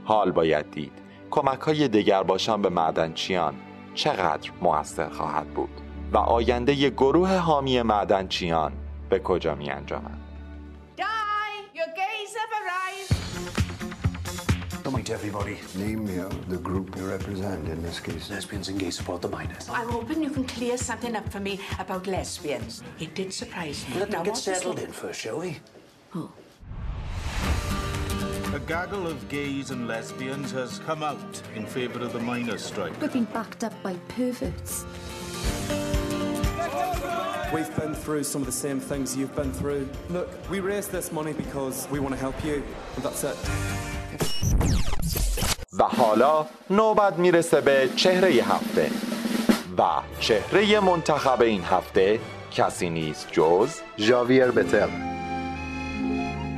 حال 0.06 0.32
باید 0.32 0.72
دید 0.72 0.92
کمک 1.32 1.60
های 1.60 1.88
دگر 1.88 2.24
باشان 2.24 2.62
به 2.62 2.70
معدنچیان 2.70 3.56
چقدر 3.94 4.52
موثر 4.62 5.10
خواهد 5.10 5.48
بود 5.48 5.82
و 6.14 6.18
آینده 6.18 6.74
ی 6.74 6.90
گروه 6.90 7.36
حامی 7.36 7.82
معدنچیان 7.82 8.74
به 9.10 9.20
کجا 9.20 9.56
می 9.56 9.70
انجامد. 9.70 10.18
Don't 14.84 15.10
everybody. 15.10 15.58
Name 15.86 16.04
uh, 16.20 16.30
the 16.54 16.58
group 16.58 16.88
you 16.98 17.06
represent 17.18 17.64
in 17.74 17.80
this 17.88 18.00
case. 18.00 18.24
Lesbians 18.30 18.70
and 18.70 18.78
gay 18.80 18.92
support 18.92 19.20
the 19.22 19.32
minors. 19.38 19.66
I'm 19.70 19.90
hoping 19.98 20.24
you 20.26 20.32
can 20.38 20.46
clear 20.46 20.78
something 20.78 21.16
up 21.20 21.28
for 21.34 21.42
me 21.48 21.54
about 21.84 22.04
lesbians. 22.08 22.74
It 23.00 23.12
did 23.20 23.30
surprise 23.42 23.78
me. 23.88 24.00
Let 24.02 24.10
them 24.12 24.24
get 24.24 24.38
settled 24.38 24.80
in 24.86 24.92
first, 24.92 25.20
shall 25.24 25.40
we? 25.40 25.52
Oh. 26.16 26.30
A 28.55 28.59
gaggle 28.67 29.07
of 29.07 29.29
gays 29.29 29.71
and 29.71 29.87
lesbians 29.87 30.51
has 30.53 30.79
come 30.81 31.03
out 31.03 31.43
in 31.55 31.67
favour 31.67 32.01
of 32.01 32.13
the 32.13 32.19
miners' 32.19 32.65
strike. 32.65 32.93
We've 33.01 33.13
been 33.13 33.25
backed 33.25 33.63
up 33.65 33.75
by 33.83 33.95
perverts. 34.09 34.85
We've 37.55 37.77
been 37.77 37.95
through 37.95 38.25
some 38.25 38.43
of 38.43 38.47
the 38.47 38.53
same 38.53 38.81
things 38.81 39.17
you've 39.17 39.35
been 39.35 39.53
through. 39.53 39.89
Look, 40.09 40.29
we 40.51 40.61
raised 40.61 40.91
this 40.93 41.11
money 41.13 41.33
because 41.33 41.89
we 41.91 41.99
want 41.99 42.15
to 42.15 42.21
help 42.21 42.45
you, 42.45 42.63
and 42.97 43.05
that's 43.05 43.25
it. 43.25 43.37
و 45.79 45.83
حالا 45.83 46.47
نوبت 46.71 47.19
میرسه 47.19 47.61
به 47.61 47.89
چهره 47.97 48.29
هفته 48.29 48.91
و 49.79 49.83
چهره 50.21 50.81
منتخب 50.81 51.43
این 51.43 51.65
هفته 51.65 52.21
کسی 52.53 52.91
نیست 52.91 53.29
جز 53.33 53.75
ژاویر 53.99 54.51
بتل 54.51 54.89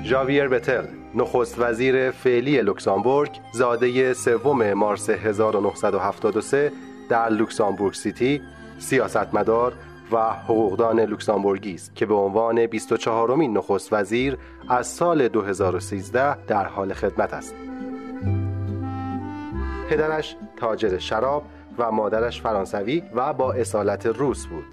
ژاویر 0.04 0.48
بتل 0.48 0.86
نخست 1.17 1.59
وزیر 1.59 2.11
فعلی 2.11 2.61
لوکسامبورگ 2.61 3.39
زاده 3.51 4.13
سوم 4.13 4.73
مارس 4.73 5.09
1973 5.09 6.71
در 7.09 7.29
لوکزامبورگ 7.29 7.93
City 7.93 8.41
سیاستمدار 8.79 9.73
و 10.11 10.33
حقوقدان 10.33 10.99
لوکسامبورگی 10.99 11.73
است 11.73 11.95
که 11.95 12.05
به 12.05 12.13
عنوان 12.13 12.65
24 12.65 13.35
مین 13.35 13.57
نخست 13.57 13.93
وزیر 13.93 14.37
از 14.69 14.87
سال 14.87 15.27
2013 15.27 16.45
در 16.45 16.65
حال 16.65 16.93
خدمت 16.93 17.33
است. 17.33 17.55
پدرش 19.89 20.35
تاجر 20.57 20.97
شراب 20.97 21.43
و 21.77 21.91
مادرش 21.91 22.41
فرانسوی 22.41 23.03
و 23.15 23.33
با 23.33 23.53
اصالت 23.53 24.05
روس 24.05 24.45
بود. 24.45 24.65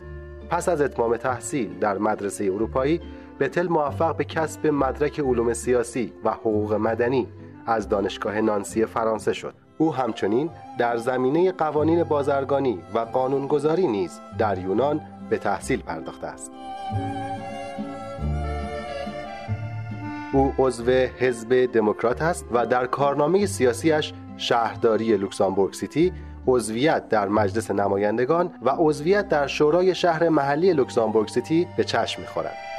پس 0.50 0.68
از 0.68 0.80
اتمام 0.80 1.16
تحصیل 1.16 1.78
در 1.78 1.98
مدرسه 1.98 2.44
اروپایی 2.44 3.00
بتل 3.40 3.68
موفق 3.68 4.16
به 4.16 4.24
کسب 4.24 4.66
مدرک 4.66 5.20
علوم 5.20 5.52
سیاسی 5.52 6.12
و 6.24 6.30
حقوق 6.30 6.74
مدنی 6.74 7.28
از 7.66 7.88
دانشگاه 7.88 8.40
نانسی 8.40 8.86
فرانسه 8.86 9.32
شد. 9.32 9.54
او 9.78 9.94
همچنین 9.94 10.50
در 10.78 10.96
زمینه 10.96 11.52
قوانین 11.52 12.04
بازرگانی 12.04 12.78
و 12.94 12.98
قانونگذاری 12.98 13.86
نیز 13.86 14.20
در 14.38 14.58
یونان 14.58 15.00
به 15.30 15.38
تحصیل 15.38 15.82
پرداخته 15.82 16.26
است. 16.26 16.52
او 20.32 20.52
عضو 20.58 20.90
حزب 20.90 21.72
دموکرات 21.72 22.22
است 22.22 22.46
و 22.52 22.66
در 22.66 22.87
کارنامه 22.87 23.46
سیاسیش 23.46 24.12
شهرداری 24.37 25.16
لوکزامبورگ 25.16 25.72
City 25.72 26.12
عضویت 26.46 27.09
در 27.09 27.28
مجلس 27.28 27.70
نمایندگان 27.70 28.50
و 28.62 28.70
عضویت 28.78 29.28
در 29.28 29.46
شورای 29.46 29.94
شهر 29.94 30.28
محلی 30.28 30.72
لوکزامبورگ 30.72 31.28
City 31.28 31.68
به 31.76 31.85
چشم 31.85 32.22
می‌خورد. 32.22 32.73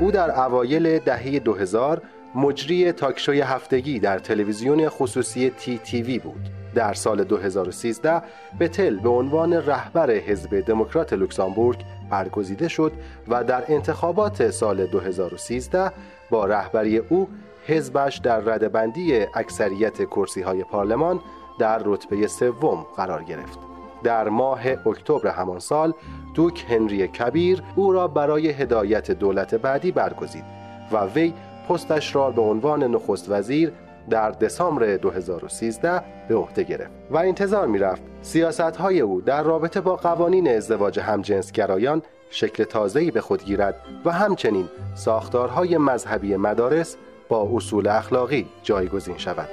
او 0.00 0.10
در 0.10 0.40
اوایل 0.40 0.98
دهه 0.98 1.38
2000 1.38 2.02
مجری 2.34 2.92
talk 2.92 3.13
show 3.13 3.35
ی 3.35 3.40
هفتگی 3.40 3.98
در 3.98 4.18
تلویزیون 4.18 4.88
خصوصی 4.88 5.50
T.TV 5.50 6.18
بود. 6.18 6.50
در 6.74 6.94
سال 6.94 7.24
2013 7.24 8.22
بتل 8.60 8.96
به 8.96 9.08
عنوان 9.08 9.52
رهبر 9.52 10.10
حزب 10.10 10.60
دموکرات 10.60 11.12
لوکسامبورگ 11.12 11.84
برگزیده 12.10 12.68
شد 12.68 12.92
و 13.28 13.44
در 13.44 13.64
انتخابات 13.68 14.50
سال 14.50 14.86
2013 14.86 15.92
با 16.30 16.46
رهبری 16.46 16.98
او 16.98 17.28
حزبش 17.66 18.16
در 18.16 18.40
ردبندی 18.40 19.26
اکثریت 19.34 20.04
کرسی 20.04 20.42
های 20.42 20.64
پارلمان 20.64 21.20
در 21.58 21.82
رتبه 21.84 22.26
سوم 22.26 22.86
قرار 22.96 23.22
گرفت. 23.22 23.69
در 24.02 24.28
ماه 24.28 24.60
اکتبر 24.86 25.28
همان 25.28 25.58
سال 25.58 25.94
دوک 26.34 26.66
هنری 26.68 27.08
کبیر 27.08 27.62
او 27.76 27.92
را 27.92 28.08
برای 28.08 28.48
هدایت 28.48 29.10
دولت 29.10 29.54
بعدی 29.54 29.92
برگزید 29.92 30.44
و 30.92 31.04
وی 31.04 31.32
پستش 31.68 32.14
را 32.14 32.30
به 32.30 32.42
عنوان 32.42 32.84
نخست 32.84 33.30
وزیر 33.30 33.72
در 34.10 34.30
دسامبر 34.30 34.96
2013 34.96 36.02
به 36.28 36.36
عهده 36.36 36.62
گرفت 36.62 36.90
و 37.10 37.16
انتظار 37.16 37.66
می 37.66 37.78
رفت 37.78 38.02
سیاست 38.22 38.60
های 38.60 39.00
او 39.00 39.20
در 39.20 39.42
رابطه 39.42 39.80
با 39.80 39.96
قوانین 39.96 40.48
ازدواج 40.48 41.00
همجنسگرایان 41.00 42.02
شکل 42.30 42.64
تازه‌ای 42.64 43.10
به 43.10 43.20
خود 43.20 43.44
گیرد 43.44 43.74
و 44.04 44.12
همچنین 44.12 44.68
ساختارهای 44.94 45.78
مذهبی 45.78 46.36
مدارس 46.36 46.96
با 47.28 47.50
اصول 47.54 47.88
اخلاقی 47.88 48.46
جایگزین 48.62 49.18
شود. 49.18 49.48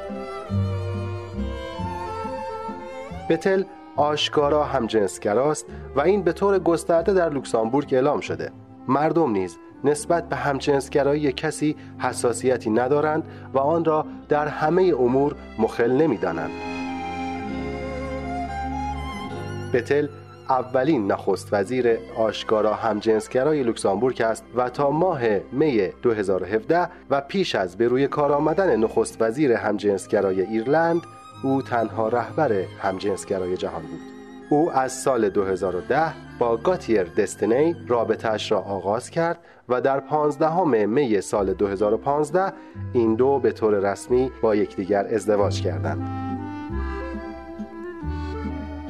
بتل 3.29 3.63
آشکارا 3.97 4.63
همجنسگراست 4.63 5.65
و 5.95 6.01
این 6.01 6.23
به 6.23 6.33
طور 6.33 6.59
گسترده 6.59 7.13
در 7.13 7.29
لوکسامبورگ 7.29 7.93
اعلام 7.93 8.19
شده. 8.19 8.51
مردم 8.87 9.31
نیز 9.31 9.57
نسبت 9.83 10.29
به 10.29 10.35
همجنسگرایی 10.35 11.31
کسی 11.31 11.75
حساسیتی 11.99 12.69
ندارند 12.69 13.23
و 13.53 13.59
آن 13.59 13.85
را 13.85 14.05
در 14.29 14.47
همه 14.47 14.93
امور 14.99 15.35
مخل 15.59 15.91
نمی‌دانند. 15.91 16.51
بتل 19.73 20.07
اولین 20.49 21.11
نخست 21.11 21.49
وزیر 21.51 21.97
آشکارا 22.17 22.73
همجنسگرای 22.73 23.63
لوکسامبورگ 23.63 24.21
است 24.21 24.45
و 24.55 24.69
تا 24.69 24.91
ماه 24.91 25.21
می 25.51 25.89
2017 26.01 26.89
و 27.09 27.21
پیش 27.21 27.55
از 27.55 27.77
به 27.77 27.87
روی 27.87 28.07
کار 28.07 28.31
آمدن 28.31 28.75
نخست 28.75 29.21
وزیر 29.21 29.51
همجنسگرای 29.51 30.41
ایرلند 30.41 31.01
او 31.43 31.61
تنها 31.61 32.07
رهبر 32.07 32.51
همجنسگرای 32.81 33.57
جهان 33.57 33.81
بود 33.81 33.99
او 34.49 34.71
از 34.71 34.91
سال 34.91 35.29
2010 35.29 36.13
با 36.39 36.57
گاتیر 36.57 37.03
دستینی 37.03 37.75
رابطهش 37.87 38.51
را 38.51 38.59
آغاز 38.59 39.09
کرد 39.09 39.39
و 39.69 39.81
در 39.81 39.99
15 39.99 40.85
می 40.85 41.21
سال 41.21 41.53
2015 41.53 42.53
این 42.93 43.15
دو 43.15 43.39
به 43.39 43.51
طور 43.51 43.91
رسمی 43.91 44.31
با 44.41 44.55
یکدیگر 44.55 45.07
ازدواج 45.07 45.61
کردند. 45.61 46.27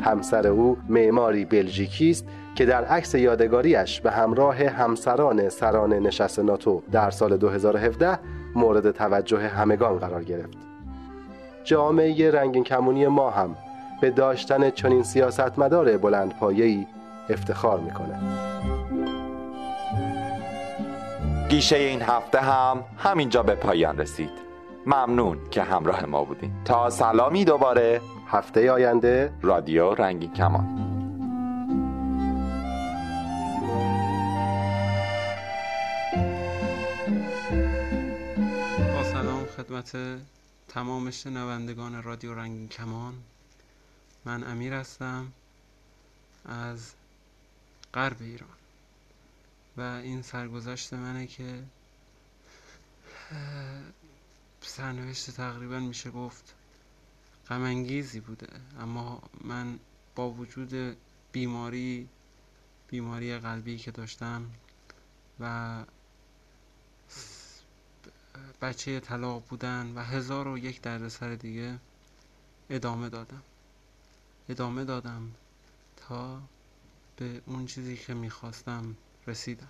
همسر 0.02 0.48
او 0.48 0.78
معماری 0.90 1.46
بلژیکی 1.46 2.10
است 2.10 2.26
که 2.56 2.66
در 2.66 2.86
عکس 2.86 3.16
یادگاریش 3.16 4.02
به 4.02 4.12
همراه 4.12 4.56
همسران 4.56 5.50
سران 5.50 5.94
نشست 5.94 6.40
ناتو 6.40 6.84
در 6.92 7.10
سال 7.10 7.38
2017 7.38 8.20
مورد 8.56 8.92
توجه 8.92 9.48
همگان 9.48 9.98
قرار 10.00 10.24
گرفت. 10.24 10.67
جامعه 11.68 12.32
رنگین 12.32 12.64
کمونی 12.64 13.08
ما 13.08 13.30
هم 13.30 13.56
به 14.02 14.10
داشتن 14.10 14.70
چنین 14.70 15.04
سیاستمدار 15.04 15.98
بلند 15.98 16.40
پایه‌ای 16.40 16.88
افتخار 17.30 17.80
می‌کنه. 17.80 18.20
گیشه 21.50 21.76
این 21.76 22.02
هفته 22.02 22.40
هم 22.40 22.84
همینجا 22.98 23.44
به 23.44 23.56
پایان 23.56 23.98
رسید. 23.98 24.30
ممنون 24.86 25.38
که 25.52 25.62
همراه 25.64 26.06
ما 26.06 26.24
بودین. 26.24 26.52
تا 26.66 26.90
سلامی 26.90 27.46
دوباره 27.46 28.02
هفته 28.28 28.72
آینده 28.72 29.34
رادیو 29.42 29.94
رنگین 29.94 30.34
کمان 30.34 30.66
با 38.94 39.04
سلام 39.04 39.46
خدمت 39.58 39.96
تمام 40.78 41.12
شنوندگان 41.12 42.04
رادیو 42.04 42.34
رنگین 42.34 42.68
کمان 42.70 43.24
من 44.26 44.44
امیر 44.44 44.74
هستم 44.74 45.32
از 46.46 46.94
غرب 47.94 48.18
ایران. 48.22 48.50
و 49.78 49.82
این 49.82 50.22
سرگذشت 50.22 50.94
منه 50.94 51.28
که 51.28 51.64
سرنوشت 54.62 55.32
تقریبا 55.32 55.80
میشه 55.80 56.12
گفت 56.12 56.54
غمانگیزی 57.50 58.20
بوده. 58.20 58.48
اما 58.80 59.22
من 59.42 59.80
با 60.16 60.30
وجود 60.30 60.98
بیماری 61.32 62.10
بیماری 62.88 63.38
قلبی 63.38 63.78
که 63.78 63.92
داشتم 63.92 64.46
و 65.40 65.84
بچه 68.62 69.00
طلاق 69.00 69.44
بودن 69.50 69.94
و 69.96 70.00
هزار 70.04 70.48
و 70.48 70.58
یک 70.58 70.82
دردسر 70.82 71.36
دیگه 71.36 71.80
ادامه 72.70 73.10
دادم. 73.10 73.42
ادامه 74.50 74.84
دادم 74.86 75.32
تا 75.98 76.42
به 77.18 77.42
اون 77.46 77.66
چیزی 77.66 77.98
که 77.98 78.14
می‌خواستم 78.14 78.96
رسیدم. 79.28 79.70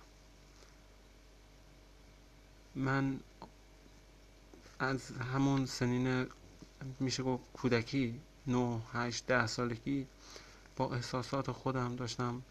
من 2.74 3.20
از 4.78 5.10
همون 5.10 5.66
سنین 5.66 6.26
میشه 7.00 7.22
گفت 7.22 7.44
کودکی 7.52 8.20
نه 8.46 8.80
هشت 8.92 9.26
ده 9.26 9.46
سالگی 9.46 10.06
با 10.76 10.94
احساسات 10.94 11.50
خودم 11.50 11.96
داشتم 11.96 12.42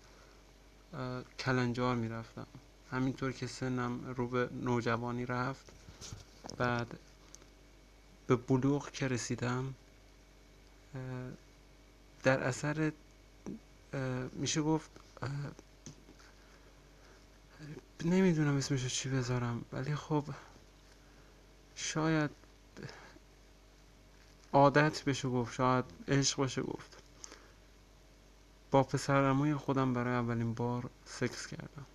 کلنجار 1.39 1.95
می‌رفتم. 1.95 2.47
همینطور 2.91 3.31
که 3.31 3.47
سنم 3.47 4.05
رو 4.17 4.27
به 4.27 4.49
نوجوانی 4.51 5.25
رفت 5.25 5.65
بعد 6.57 6.99
به 8.27 8.35
بلوغ 8.35 8.91
که 8.91 9.07
رسیدم 9.07 9.73
در 12.23 12.43
اثر 12.43 12.91
میشه 14.33 14.61
گفت 14.61 14.89
نمی‌دونم 18.05 18.57
اسمشو 18.57 18.87
چی 18.87 19.09
بذارم 19.09 19.65
ولی 19.71 19.95
خب 19.95 20.23
شاید 21.75 22.29
عادت 24.53 25.03
بشه 25.03 25.29
گفت 25.29 25.53
شاید 25.53 25.85
عشق 26.07 26.43
بشه 26.43 26.61
گفت. 26.61 26.97
با 28.71 28.83
پسرموی 28.83 29.55
خودم 29.55 29.93
برای 29.93 30.13
اولین 30.13 30.53
بار 30.53 30.89
سکس 31.05 31.47
کردم. 31.47 31.85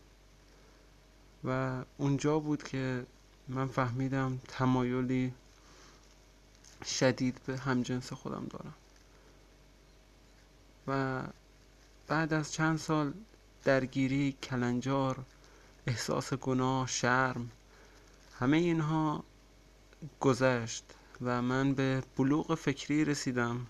و 1.44 1.82
اونجا 1.98 2.38
بود 2.38 2.62
که 2.62 3.06
من 3.48 3.66
فهمیدم 3.66 4.40
تمایلی 4.48 5.33
شدید 6.85 7.40
به 7.46 7.59
همجنس 7.59 8.12
خودم 8.12 8.46
دارم. 8.50 8.74
و 10.87 11.22
بعد 12.09 12.33
از 12.33 12.52
چند 12.52 12.78
سال 12.78 13.12
درگیری 13.64 14.37
کلنجار 14.42 15.24
احساس 15.87 16.35
گناه 16.35 16.87
شرم 16.87 17.50
همه 18.38 18.57
اینها 18.57 19.24
گذشت 20.20 20.85
و 21.20 21.42
من 21.42 21.74
به 21.74 22.02
بلوغ 22.16 22.55
فکری 22.55 23.05
رسیدم 23.05 23.66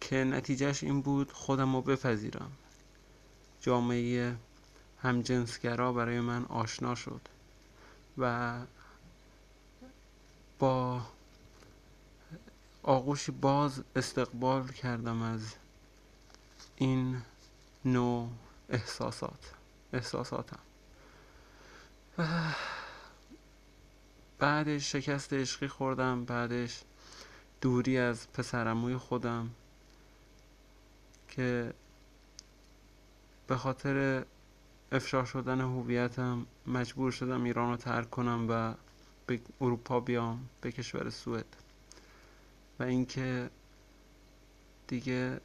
که 0.00 0.16
نتیجهش 0.16 0.84
این 0.84 1.00
بود 1.00 1.32
خودم 1.32 1.76
رو 1.76 1.82
بپذیرم. 1.82 2.52
جامعه 3.60 4.36
همجنسگرا 5.02 5.92
برای 5.92 6.20
من 6.20 6.44
آشنا 6.44 6.94
شد. 6.94 7.20
و 8.18 8.58
با 10.58 11.02
آغوشی 12.82 13.32
باز 13.32 13.82
استقبال 13.96 14.68
کردم 14.68 15.22
از 15.22 15.54
این 16.76 17.22
نوع 17.84 18.30
احساسات. 18.68 19.54
احساساتم. 19.92 20.58
و 22.18 22.26
بعدش 24.38 24.92
شکست 24.92 25.32
عشقی 25.32 25.68
خوردم 25.68 26.24
بعدش 26.24 26.82
دوری 27.60 27.98
از 27.98 28.32
پسرموی 28.32 28.96
خودم 28.96 29.50
که 31.28 31.74
به 33.46 33.56
خاطر 33.56 34.24
افشا 34.92 35.24
شدن 35.24 35.60
هویتم 35.60 36.46
مجبور 36.66 37.10
شدم 37.10 37.44
ایران 37.44 37.70
رو 37.70 37.76
ترک 37.76 38.10
کنم 38.10 38.46
و 38.50 38.74
به 39.26 39.40
اروپا 39.60 40.00
بیام 40.00 40.48
به 40.60 40.72
کشور 40.72 41.10
سوئد. 41.10 41.56
و 42.78 42.82
اینکه 42.82 43.50
دیگه 44.88 45.40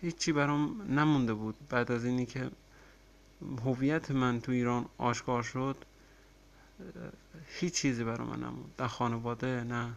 هیچی 0.00 0.32
برام 0.32 0.82
نمونده 0.98 1.34
بود. 1.34 1.54
بعد 1.68 1.92
از 1.92 2.04
اینی 2.04 2.26
که 2.26 2.50
هویت 3.64 4.10
من 4.10 4.40
تو 4.40 4.52
ایران 4.52 4.86
آشکار 4.98 5.42
شد 5.42 5.76
هیچ 7.46 7.74
چیزی 7.74 8.04
برای 8.04 8.26
من 8.26 8.40
نموند. 8.40 8.74
نه 8.78 8.88
خانواده 8.88 9.64
نه 9.64 9.92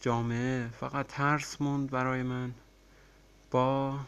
جامعه 0.00 0.68
فقط 0.68 1.06
ترس 1.06 1.60
موند 1.60 1.90
برای 1.90 2.22
من. 2.22 2.52
با 3.50 4.00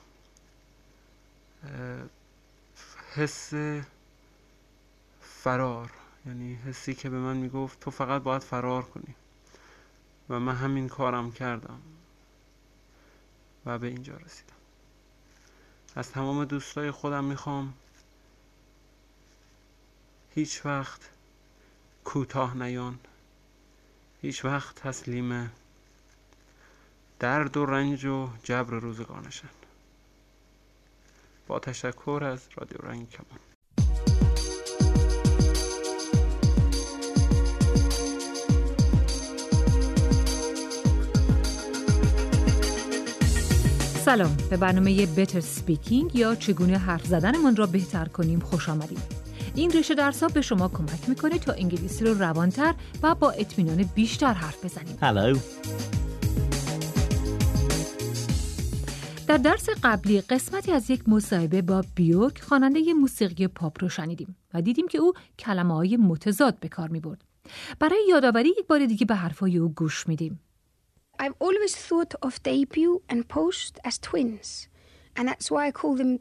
حس 3.16 3.52
فرار 5.20 5.90
یعنی 6.26 6.54
حسی 6.54 6.94
که 6.94 7.10
به 7.10 7.18
من 7.18 7.36
می‌گفت 7.36 7.80
تو 7.80 7.90
فقط 7.90 8.22
باید 8.22 8.42
فرار 8.42 8.82
کنی. 8.82 9.14
و 10.28 10.40
من 10.40 10.54
همین 10.54 10.88
کارم 10.88 11.32
کردم. 11.32 11.80
و 13.66 13.78
به 13.78 13.86
اینجا 13.86 14.16
رسیدم. 14.16 14.54
از 15.96 16.10
تمام 16.10 16.44
دوستای 16.44 16.90
خودم 16.90 17.24
می‌خوام 17.24 17.74
هیچ 20.34 20.66
وقت 20.66 21.10
کوتاه 22.04 22.56
نیان. 22.56 22.98
هیچ 24.22 24.44
وقت 24.44 24.74
تسلیم 24.74 25.52
درد 27.18 27.56
و 27.56 27.66
رنج 27.66 28.04
و 28.04 28.28
جبر 28.42 28.74
روزگار 28.74 29.26
نشن. 29.26 29.48
با 31.46 31.58
تشکر 31.58 32.20
از 32.24 32.40
رادیو 32.56 32.78
رنگ 32.82 33.08
کمان 33.10 33.38
سلام. 44.04 44.36
به 44.50 44.56
برنامه 44.56 45.06
بتر 45.06 45.40
سپیکینگ 45.40 46.16
یا 46.16 46.34
چگونه 46.34 46.78
حرف 46.78 47.06
زدنمان 47.06 47.56
را 47.56 47.66
بهتر 47.66 48.04
کنیم 48.04 48.40
خوش 48.40 48.68
آمدید. 48.68 49.24
این 49.54 49.70
ریشه 49.70 49.94
درس 49.94 50.24
به 50.24 50.40
شما 50.40 50.68
کمک 50.68 51.08
می‌کنه 51.08 51.38
تا 51.38 51.52
انگلیسی 51.52 52.04
رو 52.04 52.14
روانتر 52.14 52.74
و 53.02 53.14
با 53.14 53.30
اطمینان 53.30 53.90
بیشتر 53.94 54.32
حرف 54.32 54.64
بزنیم. 54.64 54.98
Hello. 55.00 55.38
در 59.28 59.36
درس 59.36 59.68
قبلی 59.82 60.20
قسمتی 60.20 60.72
از 60.72 60.90
یک 60.90 61.08
مصاحبه 61.08 61.62
با 61.62 61.84
بیوک 61.94 62.40
خواننده 62.40 62.92
موسیقی 62.92 63.48
پاپ 63.48 63.82
رو 63.82 63.88
شنیدیم 63.88 64.36
و 64.54 64.62
دیدیم 64.62 64.88
که 64.88 64.98
او 64.98 65.12
کلمه 65.38 65.74
های 65.74 65.96
متضاد 65.96 66.60
به 66.60 66.68
کار 66.68 66.88
می 66.88 67.00
برد. 67.00 67.24
برای 67.78 68.06
یادآوری 68.08 68.48
یک 68.48 68.66
بار 68.66 68.86
دیگه 68.86 69.06
به 69.06 69.14
حرفای 69.14 69.58
او 69.58 69.68
گوش 69.68 70.08
میدیم. 70.08 70.40
I've 71.22 71.34
always 71.44 71.74
thought 71.74 72.28
of 72.28 72.42
debut 72.42 73.02
and 73.12 73.28
post 73.28 73.78
as 73.88 73.98
twins 73.98 74.68
and 75.16 75.28
that's 75.28 75.50
why 75.50 75.66
I 75.66 75.70
call 75.70 75.94
them 75.96 76.18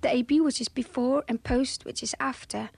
debut, 0.00 0.42
which 0.42 0.60
is 0.60 0.68
before, 0.68 1.24
and 1.28 1.42
post, 1.42 1.84
which 1.84 2.02
is 2.02 2.14
after. 2.20 2.70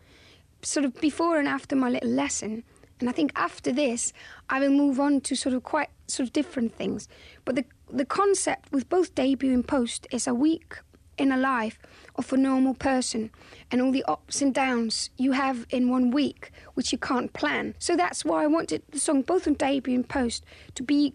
Sort 0.62 0.84
of 0.84 1.00
before 1.00 1.38
and 1.38 1.48
after 1.48 1.74
my 1.76 1.90
little 1.90 2.10
lesson. 2.10 2.64
And 3.00 3.08
I 3.08 3.12
think 3.12 3.32
after 3.34 3.72
this, 3.72 4.12
I 4.48 4.60
will 4.60 4.70
move 4.70 5.00
on 5.00 5.20
to 5.22 5.34
sort 5.34 5.54
of 5.54 5.62
quite 5.62 5.90
sort 6.06 6.28
of 6.28 6.32
different 6.32 6.74
things. 6.74 7.08
But 7.44 7.56
the 7.56 7.64
the 7.91 8.05
concept 8.05 8.71
with 8.71 8.89
both 8.89 9.15
debut 9.15 9.53
and 9.53 9.67
post 9.67 10.07
is 10.11 10.27
a 10.27 10.33
week 10.33 10.77
in 11.17 11.31
a 11.31 11.37
life 11.37 11.79
of 12.15 12.31
a 12.31 12.37
normal 12.37 12.73
person 12.73 13.31
and 13.71 13.81
all 13.81 13.91
the 13.91 14.03
ups 14.03 14.41
and 14.41 14.53
downs 14.53 15.09
you 15.17 15.31
have 15.31 15.65
in 15.69 15.89
one 15.89 16.11
week, 16.11 16.51
which 16.75 16.91
you 16.91 16.97
can't 16.97 17.33
plan. 17.33 17.75
So 17.79 17.95
that's 17.95 18.23
why 18.23 18.43
I 18.43 18.47
wanted 18.47 18.83
the 18.91 18.99
song, 18.99 19.21
both 19.23 19.47
on 19.47 19.55
debut 19.55 19.95
and 19.95 20.07
post, 20.07 20.45
to 20.75 20.83
be 20.83 21.13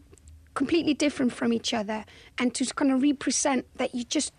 completely 0.55 0.95
different 0.95 1.33
from 1.33 1.53
each 1.53 1.73
other 1.73 2.05
and 2.39 2.55
to 2.55 2.65
kind 2.75 2.93
of 2.93 3.03
represent 3.03 3.67
that 3.77 3.95
you 3.95 4.05
just 4.05 4.33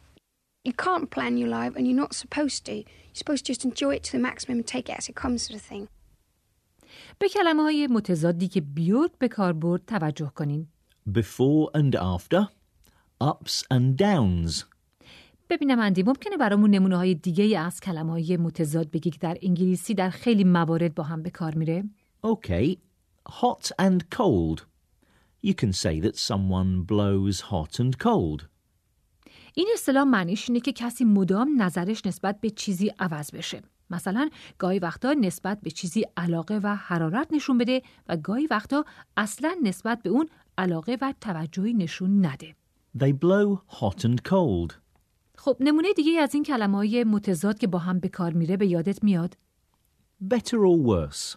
you 0.63 0.73
can't 0.73 1.10
plan 1.12 1.38
your 1.38 1.49
life 1.49 1.73
and 1.76 1.86
you're 1.88 2.04
not 2.06 2.13
supposed 2.15 2.65
to. 2.65 2.76
You're 2.76 2.86
supposed 3.15 3.45
to 3.45 3.52
just 3.52 3.65
enjoy 3.65 3.95
it 3.95 4.04
to 4.04 4.12
the 4.13 4.19
maximum 4.19 4.60
and 4.60 4.67
take 4.67 4.88
it 4.89 4.97
as 4.97 5.10
it 5.10 5.15
comes 5.15 5.43
sort 5.47 5.60
of 5.60 5.62
thing. 5.62 5.88
به 7.19 7.30
کلمه 7.30 7.63
های 7.63 7.88
متضادی 7.88 8.47
که 8.47 8.62
بیورد 8.62 9.17
به 9.19 9.28
کار 9.28 9.54
برد 9.54 9.86
توجه 9.86 10.32
کنین. 10.36 10.67
Before 11.12 11.71
and 11.73 11.94
after, 11.94 12.49
ups 13.18 13.64
and 13.71 13.97
downs. 13.97 14.64
ببینم 15.51 15.81
اندی 15.81 16.03
ممکنه 16.03 16.37
برامون 16.37 16.71
نمونه 16.71 16.97
های 16.97 17.14
دیگه 17.14 17.59
از 17.59 17.81
کلمه 17.81 18.12
های 18.12 18.37
متضاد 18.37 18.90
بگی 18.90 19.11
که 19.11 19.18
در 19.18 19.38
انگلیسی 19.42 19.94
در 19.94 20.11
خیلی 20.11 20.44
موارد 20.44 20.94
با 20.94 21.03
هم 21.03 21.23
به 21.23 21.31
کار 21.31 21.55
میره؟ 21.55 21.85
Okay, 22.27 22.77
hot 23.29 23.71
and 23.81 24.01
cold. 24.16 24.61
You 25.42 25.55
can 25.55 25.73
say 25.73 26.01
that 26.01 26.16
someone 26.16 26.83
blows 26.83 27.40
hot 27.40 27.81
and 27.81 27.99
cold. 27.99 28.44
این 29.55 29.68
اصطلاح 29.75 30.05
معنیش 30.05 30.51
اینه 30.51 30.61
که 30.61 30.73
کسی 30.73 31.05
مدام 31.05 31.62
نظرش 31.62 32.07
نسبت 32.07 32.40
به 32.40 32.51
چیزی 32.51 32.92
عوض 32.99 33.31
بشه. 33.31 33.62
مثلا 33.90 34.29
گاهی 34.59 34.79
وقتا 34.79 35.12
نسبت 35.12 35.61
به 35.62 35.71
چیزی 35.71 36.05
علاقه 36.16 36.61
و 36.62 36.77
حرارت 36.77 37.29
نشون 37.31 37.59
بده 37.59 37.83
و 38.09 38.16
گاهی 38.16 38.47
وقتا 38.47 38.85
اصلا 39.16 39.57
نسبت 39.62 40.03
به 40.03 40.11
اون 40.11 40.29
علاقه 40.59 40.99
و 41.01 41.14
توجهی 41.21 41.75
نشون 41.75 42.27
نده. 42.27 42.55
They 42.99 43.12
blow 43.12 43.59
hot 43.79 44.05
and 44.05 44.31
cold. 44.31 44.75
خب 45.37 45.57
نمونه 45.61 45.92
دیگه 45.92 46.21
از 46.21 46.35
این 46.35 46.44
کلمه 46.44 46.77
های 46.77 47.05
متضاد 47.05 47.59
که 47.59 47.66
با 47.66 47.79
هم 47.79 48.01
به 48.01 48.09
کار 48.09 48.33
میره 48.33 48.57
به 48.57 48.66
یادت 48.66 49.05
میاد؟ 49.05 49.37
Better 50.35 50.57
or 50.57 50.87
worse? 50.88 51.37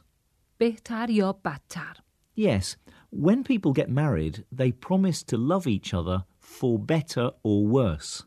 بهتر 0.58 1.10
یا 1.10 1.34
بدتر؟ 1.34 1.98
Yes, 2.38 2.76
when 3.12 3.44
people 3.44 3.74
get 3.74 3.90
married, 3.90 4.36
they 4.60 4.72
promise 4.72 5.24
to 5.24 5.38
love 5.38 5.68
each 5.68 5.94
other 5.94 6.24
for 6.40 6.80
better 6.80 7.30
or 7.44 7.68
worse. 7.74 8.24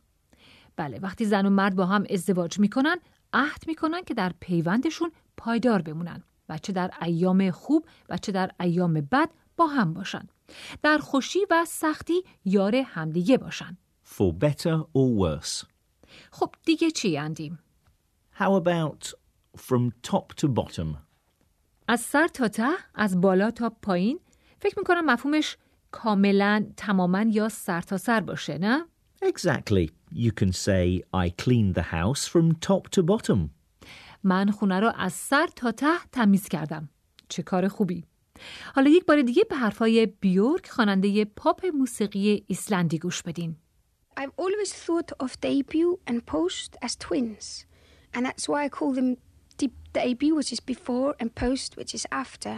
بله 0.76 0.98
وقتی 0.98 1.24
زن 1.24 1.46
و 1.46 1.50
مرد 1.50 1.76
با 1.76 1.86
هم 1.86 2.04
ازدواج 2.10 2.58
می‌کنن 2.58 2.96
عهد 3.32 3.64
می‌کنن 3.66 4.02
که 4.04 4.14
در 4.14 4.32
پیوندشون 4.40 5.12
پایدار 5.36 5.82
بمونن 5.82 6.22
و 6.48 6.58
چه 6.58 6.72
در 6.72 6.90
ایام 7.02 7.50
خوب 7.50 7.86
و 8.08 8.16
چه 8.16 8.32
در 8.32 8.50
ایام 8.60 8.94
بد 8.94 9.30
با 9.56 9.66
هم 9.66 9.94
باشن 9.94 10.28
در 10.82 10.98
خوشی 10.98 11.38
و 11.50 11.64
سختی 11.68 12.22
یار 12.44 12.76
همدیگه 12.76 13.38
باشن 13.38 13.76
For 14.04 14.32
better 14.44 14.78
or 14.94 15.20
worse. 15.20 15.66
خب 16.30 16.54
دیگه 16.66 16.90
چی 16.90 17.18
اندیم؟ 17.18 17.58
How 18.38 18.60
about 18.62 19.12
from 19.58 19.90
top 20.10 20.34
to 20.40 20.48
bottom? 20.48 20.96
از 21.88 22.00
سر 22.00 22.28
تا 22.28 22.48
ته 22.48 22.68
از 22.94 23.20
بالا 23.20 23.50
تا 23.50 23.70
پایین 23.82 24.20
فکر 24.60 24.78
می‌کنم 24.78 25.06
مفهومش 25.06 25.56
کاملا 25.90 26.66
تماما 26.76 27.22
یا 27.22 27.48
سر 27.48 27.80
تا 27.80 27.96
سر 27.96 28.20
باشه 28.20 28.58
نه؟ 28.58 28.84
Exactly. 29.24 29.88
You 30.12 30.30
can 30.40 30.52
say, 30.52 31.02
I 31.14 31.30
cleaned 31.44 31.74
the 31.74 31.86
house 31.98 32.26
from 32.26 32.52
top 32.68 32.90
to 32.90 33.02
bottom. 33.02 33.38
من 34.22 34.50
خونه 34.50 34.80
رو 34.80 34.92
از 34.96 35.12
سر 35.12 35.46
تا 35.56 35.72
ته 35.72 35.98
تمیز 36.12 36.48
کردم. 36.48 36.88
چه 37.28 37.42
کار 37.42 37.68
خوبی. 37.68 38.04
حالا 38.74 38.90
یک 38.90 39.04
بار 39.04 39.22
دیگه 39.22 39.44
به 39.50 39.56
حرفای 39.56 40.06
بیورک 40.06 40.68
خواننده 40.70 41.24
پاپ 41.24 41.66
موسیقی 41.66 42.44
ایسلندی 42.46 42.98
گوش 42.98 43.22
بدین. 43.22 43.56
I've 44.20 44.36
always 44.36 44.72
thought 44.72 45.10
of 45.24 45.40
debut 45.40 45.98
and 46.06 46.24
post 46.26 46.76
as 46.86 46.94
twins, 46.96 47.66
and 48.14 48.24
that's 48.26 48.48
why 48.48 48.64
I 48.64 48.68
call 48.68 48.92
them 48.98 49.16
de- 49.58 49.80
debut, 49.92 50.34
which 50.38 50.52
is 50.52 50.60
before, 50.60 51.10
and 51.20 51.34
post, 51.34 51.76
which 51.76 51.92
is 51.98 52.06
after. 52.12 52.54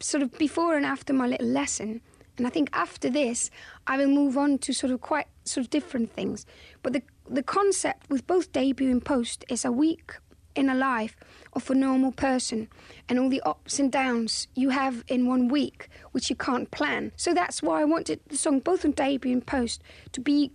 Sort 0.00 0.22
of 0.24 0.30
before 0.46 0.72
and 0.78 0.84
after 0.94 1.12
my 1.12 1.26
little 1.32 1.52
lesson. 1.60 1.90
And 2.36 2.44
I 2.48 2.50
think 2.50 2.68
after 2.86 3.08
this, 3.20 3.38
I 3.86 3.94
will 3.98 4.12
move 4.20 4.34
on 4.44 4.50
to 4.64 4.72
sort 4.72 4.92
of 4.94 5.00
quite 5.10 5.28
sort 5.52 5.62
of 5.64 5.70
different 5.70 6.08
things. 6.18 6.38
But 6.82 6.92
the 6.94 7.02
the 7.38 7.46
concept 7.58 8.02
with 8.12 8.26
both 8.26 8.46
debut 8.60 8.90
and 8.94 9.04
post 9.14 9.38
is 9.54 9.64
a 9.64 9.72
week 9.84 10.08
in 10.54 10.68
a 10.68 10.74
life 10.74 11.16
of 11.52 11.68
a 11.70 11.74
normal 11.74 12.12
person 12.12 12.68
and 13.08 13.18
all 13.18 13.28
the 13.28 13.40
ups 13.42 13.78
and 13.78 13.90
downs 13.92 14.48
you 14.54 14.70
have 14.70 15.04
in 15.08 15.26
one 15.26 15.48
week, 15.48 15.88
which 16.12 16.30
you 16.30 16.36
can't 16.36 16.70
plan. 16.70 17.12
So 17.16 17.34
that's 17.34 17.62
why 17.62 17.80
I 17.80 17.84
wanted 17.84 18.20
the 18.28 18.36
song, 18.36 18.60
both 18.60 18.84
on 18.84 18.92
debut 18.92 19.32
and 19.32 19.46
post, 19.46 19.82
to 20.12 20.20
be 20.20 20.52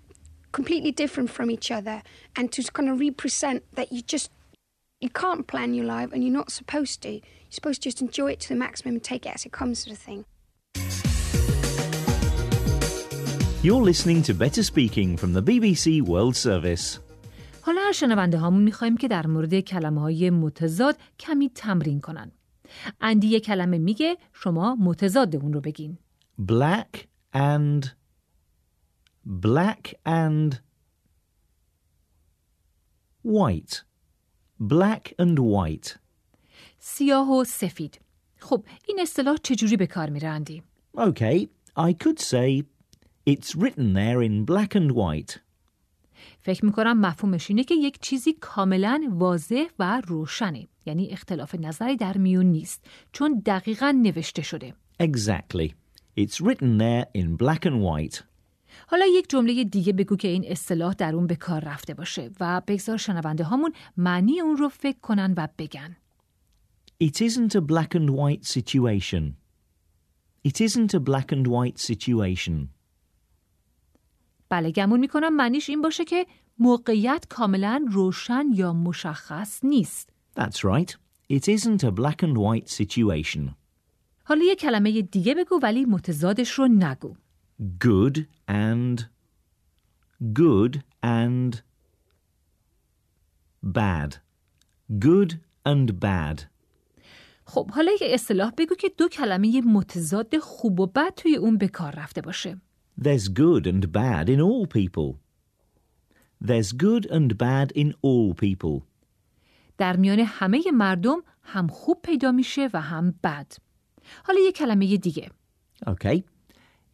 completely 0.52 0.92
different 0.92 1.30
from 1.30 1.52
each 1.52 1.72
other 1.72 2.02
and 2.36 2.52
to 2.52 2.64
kind 2.72 2.90
of 2.90 3.00
represent 3.00 3.64
that 3.74 3.92
you 3.92 4.02
just 4.02 4.32
you 5.00 5.10
can't 5.10 5.46
plan 5.46 5.76
your 5.76 5.86
life 5.86 6.12
and 6.12 6.24
you're 6.24 6.34
not 6.34 6.52
supposed 6.52 7.02
to. 7.04 7.12
You're 7.12 7.22
supposed 7.52 7.84
to 7.84 7.90
just 7.90 8.02
enjoy 8.02 8.32
it 8.32 8.40
to 8.42 8.50
the 8.50 8.56
maximum 8.56 8.96
and 8.96 9.04
take 9.04 9.26
it 9.26 9.36
as 9.36 9.46
it 9.46 9.52
comes, 9.52 9.84
sort 9.84 9.96
of 9.96 10.00
thing. 10.00 10.26
You're 13.62 13.82
listening 13.82 14.24
to 14.24 14.34
Better 14.34 14.64
Speaking 14.64 15.18
from 15.18 15.34
the 15.34 15.44
BBC 15.44 16.02
World 16.02 16.36
Service. 16.36 17.00
حالا 17.68 17.82
از 17.90 17.96
شنونده 17.96 18.38
هامون 18.38 18.64
می‌خوایم 18.64 18.98
که 18.98 19.08
در 19.08 19.28
مورد 19.28 19.60
کلمه 19.60 20.02
های 20.02 20.30
متضاد 20.30 20.98
کمی 21.20 21.50
تمرین 21.50 22.02
کنن. 22.02 22.32
اندی 23.02 23.28
یه 23.28 23.40
کلمه 23.40 23.78
میگه 23.78 24.18
شما 24.34 24.76
متضاد 24.76 25.36
اون 25.36 25.54
رو 25.54 25.62
بگین. 25.62 25.98
Black 26.42 26.98
and 27.36 27.90
black 29.26 29.94
and 30.06 30.56
white. 33.26 33.76
Black 34.62 35.14
and 35.22 35.40
white. 35.40 35.98
سیاه 36.80 37.32
و 37.32 37.44
سفید. 37.44 38.00
خب 38.40 38.66
این 38.88 39.00
اصطلاح 39.02 39.38
چجوری 39.44 39.78
به 39.78 39.88
کار 39.88 40.10
میره 40.10 40.28
اندی؟ 40.28 40.64
Okay, 40.98 41.48
I 41.78 41.94
could 42.04 42.20
say 42.20 42.64
it's 43.30 43.56
written 43.56 43.94
there 43.94 44.22
in 44.22 44.46
black 44.46 44.76
and 44.76 44.92
white. 44.92 45.47
فکر 46.42 46.66
می‌کنم 46.66 47.00
مفهومش 47.00 47.50
اینه 47.50 47.64
که 47.64 47.76
یک 47.76 48.00
چیزی 48.02 48.34
کاملا 48.34 49.10
واضح 49.12 49.66
و 49.80 50.02
روشنه 50.08 50.68
یعنی 50.86 51.10
اختلاف 51.10 51.56
نظری 51.56 51.96
در 51.98 52.18
میون 52.18 52.46
نیست 52.46 52.86
چون 53.12 53.42
دقیقا 53.46 53.92
نوشته 53.92 54.42
شده 54.42 54.74
Exactly. 55.04 55.74
It's 56.18 56.42
written 56.42 56.78
there 56.78 57.06
in 57.14 57.38
black 57.38 57.66
and 57.66 57.82
white. 57.82 58.24
حالا 58.88 59.06
یک 59.06 59.30
جمله 59.30 59.64
دیگه 59.64 59.94
بگو 59.94 60.16
که 60.16 60.28
این 60.28 60.46
اصطلاح 60.48 60.94
در 60.94 61.16
اون 61.16 61.28
به 61.28 61.36
کار 61.36 61.64
رفته 61.64 61.94
باشه 61.94 62.32
و 62.40 62.62
بگذار 62.68 62.98
شنونده 62.98 63.44
هامون 63.44 63.74
معنی 63.98 64.42
اون 64.42 64.58
رو 64.58 64.70
فکر 64.70 65.00
کنن 65.02 65.34
و 65.38 65.48
بگن 65.58 65.96
It 67.04 67.22
isn't 67.22 67.56
a 67.56 67.62
black 67.62 67.96
and 67.96 68.10
white 68.10 68.46
situation. 68.46 69.36
It 70.44 70.62
isn't 70.62 70.94
a 70.94 71.00
black 71.00 71.32
and 71.32 71.46
white 71.48 71.80
situation. 71.80 72.77
بله 74.50 74.72
گمون 74.72 75.00
می‌کنم 75.00 75.36
معنیش 75.36 75.70
این 75.70 75.82
باشه 75.82 76.06
که 76.06 76.26
موقعیت 76.60 77.26
کاملا 77.30 77.86
روشن 77.92 78.46
یا 78.54 78.74
مشخص 78.74 79.60
نیست 79.64 80.10
That's 80.40 80.64
right. 80.64 80.96
It 81.30 81.48
isn't 81.48 81.84
a 81.84 81.92
black 81.92 82.24
and 82.24 82.38
white 82.38 82.70
situation. 82.70 83.50
حالا 84.24 84.44
یه 84.46 84.56
کلمه 84.56 85.02
دیگه 85.02 85.36
بگو 85.36 85.60
ولی 85.64 85.86
متضادش 85.86 86.52
رو 86.52 86.68
نگو 86.68 87.16
Good 87.86 88.18
and 88.48 89.06
good 90.34 90.74
and 91.04 91.62
bad. 93.64 94.12
Good 95.00 95.32
and 95.66 96.00
bad. 96.00 96.42
خب 97.46 97.72
حالا 97.72 97.92
یه 98.02 98.08
اصطلاح 98.14 98.52
بگو 98.58 98.76
که 98.76 98.90
دو 98.98 99.08
کلمه 99.08 99.62
متضاد 99.62 100.38
خوب 100.38 100.80
و 100.80 100.88
بد 100.88 101.14
توی 101.16 101.36
اون 101.36 101.58
به 101.58 101.68
کار 101.68 101.96
رفته 101.96 102.22
باشه 102.22 102.58
There's 103.03 103.29
good 103.29 103.67
and 103.67 103.93
bad 103.93 104.29
in 104.29 104.41
all 104.41 104.67
people. 104.67 105.19
There's 106.41 106.73
good 106.73 107.05
and 107.11 107.37
bad 107.39 107.73
in 107.75 107.95
all 108.03 108.35
people. 108.35 108.83
در 109.79 109.97
میان 109.97 110.19
همه 110.19 110.63
مردم 110.73 111.23
هم 111.43 111.67
خوب 111.67 111.99
پیدا 112.03 112.33
میشه 112.33 112.71
و 112.73 112.81
هم 112.81 113.15
بد 113.25 113.53
حالا 114.25 114.41
یه 114.45 114.53
کلمه 114.53 114.97
دیگه 114.97 115.31
Okay. 115.87 116.23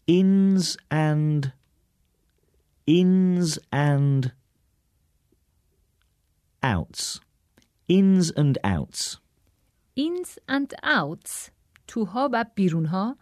Ins 0.09 0.76
and 0.90 1.52
ins 2.87 3.59
and 3.70 4.33
outs. 6.62 7.20
Ins 7.88 8.31
and 8.31 8.57
outs. 8.64 9.18
ins 9.96 10.38
and 10.48 10.72
outs 10.83 11.50
توها 11.87 12.31
و 12.33 12.44
بیرونها 12.54 13.16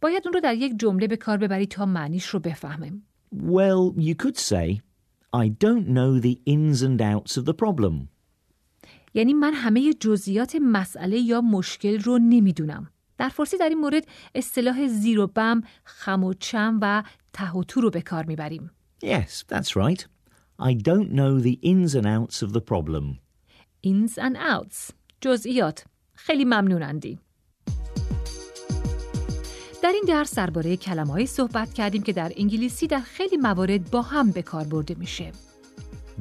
باید 0.00 0.22
اون 0.24 0.32
رو 0.32 0.40
در 0.40 0.54
یک 0.54 0.72
جمله 0.78 1.06
به 1.06 1.16
کار 1.16 1.36
ببری 1.36 1.66
تا 1.66 1.86
معنیش 1.86 2.26
رو 2.26 2.40
بفهمیم 2.40 3.04
Well, 3.34 3.94
you 3.98 4.14
could 4.14 4.38
say, 4.38 4.80
I 5.32 5.48
don't 5.48 5.86
know 5.88 6.18
the 6.18 6.40
ins 6.46 6.82
and 6.82 7.00
outs 7.00 7.36
of 7.36 7.44
the 7.44 7.54
problem. 7.54 8.08
یعنی 9.14 9.34
من 9.34 9.52
همه 9.54 9.92
جزئیات 10.00 10.56
مسئله 10.62 11.18
یا 11.18 11.40
مشکل 11.40 11.98
رو 11.98 12.18
نمی‌دونم 12.18 12.90
در 13.18 13.28
فارسی 13.28 13.58
در 13.58 13.68
این 13.68 13.78
مورد 13.78 14.06
اصطلاح 14.34 14.86
زیر 14.86 15.20
و 15.20 15.26
بم 15.26 15.62
خم 15.84 16.24
و 16.24 16.34
چم 16.34 16.78
و 16.82 17.02
ته 17.32 17.52
و 17.52 17.64
تو 17.64 17.80
رو 17.80 17.90
به 17.90 18.00
کار 18.00 18.24
می‌بریم 18.24 18.70
Yes, 19.04 19.44
that's 19.48 19.76
right. 19.76 20.06
I 20.60 20.72
don't 20.74 21.10
know 21.12 21.40
the 21.40 21.58
ins 21.62 21.94
and 21.94 22.06
outs 22.06 22.42
of 22.42 22.52
the 22.52 22.60
problem. 22.60 23.04
ins 23.82 24.18
and 24.18 24.36
outs 24.36 24.92
جزئیات 25.20 25.84
خیلی 26.12 26.44
ممنونندی 26.44 27.18
در 29.88 29.94
این 29.94 30.04
درس 30.08 30.34
درباره 30.34 30.76
کلمه‌ای 30.76 31.26
صحبت 31.26 31.72
کردیم 31.72 32.02
که 32.02 32.12
در 32.12 32.32
انگلیسی 32.36 32.86
در 32.86 33.00
خیلی 33.00 33.36
موارد 33.36 33.90
با 33.90 34.02
هم 34.02 34.30
به 34.30 34.42
کار 34.42 34.64
برده 34.64 34.94
میشه. 34.94 35.32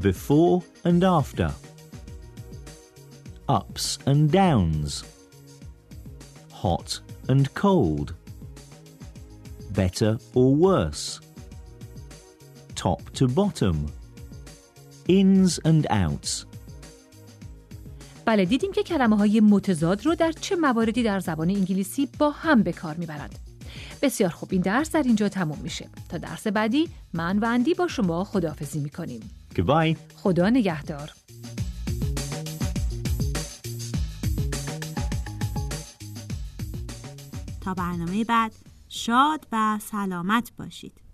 Before 0.01 0.63
and 0.85 1.03
after. 1.03 1.51
Ups 3.49 3.97
and 4.05 4.31
downs. 4.31 5.03
Hot 6.63 6.99
and 7.29 7.53
cold. 7.63 8.13
Better 9.75 10.17
or 10.35 10.55
worse. 10.65 11.19
Top 12.75 13.01
to 13.19 13.27
bottom. 13.27 13.77
Ins 15.07 15.59
and 15.65 15.85
outs. 15.89 16.45
بله 18.25 18.45
دیدیم 18.45 18.71
که 18.71 18.83
کلمه 18.83 19.17
های 19.17 19.39
متضاد 19.39 20.05
رو 20.05 20.15
در 20.15 20.31
چه 20.31 20.55
مواردی 20.55 21.03
در 21.03 21.19
زبان 21.19 21.49
انگلیسی 21.49 22.09
با 22.19 22.29
هم 22.29 22.63
به 22.63 22.73
کار 22.73 22.95
می‌برند. 22.95 23.46
بسیار 24.01 24.29
خوب 24.29 24.49
این 24.51 24.61
درس 24.61 24.91
در 24.91 25.03
اینجا 25.03 25.29
تموم 25.29 25.59
میشه. 25.63 25.89
تا 26.09 26.17
درس 26.17 26.47
بعدی 26.47 26.89
من 27.13 27.39
و 27.39 27.45
اندی 27.45 27.73
با 27.73 27.87
شما 27.87 28.23
خداحافظی 28.23 28.79
می‌کنیم. 28.79 29.29
Goodbye. 29.55 29.97
خدا 30.15 30.49
نگهدار. 30.49 31.11
تا 37.61 37.73
برنامه 37.73 38.23
بعد 38.23 38.51
شاد 38.89 39.47
و 39.51 39.79
سلامت 39.81 40.51
باشید 40.57 41.06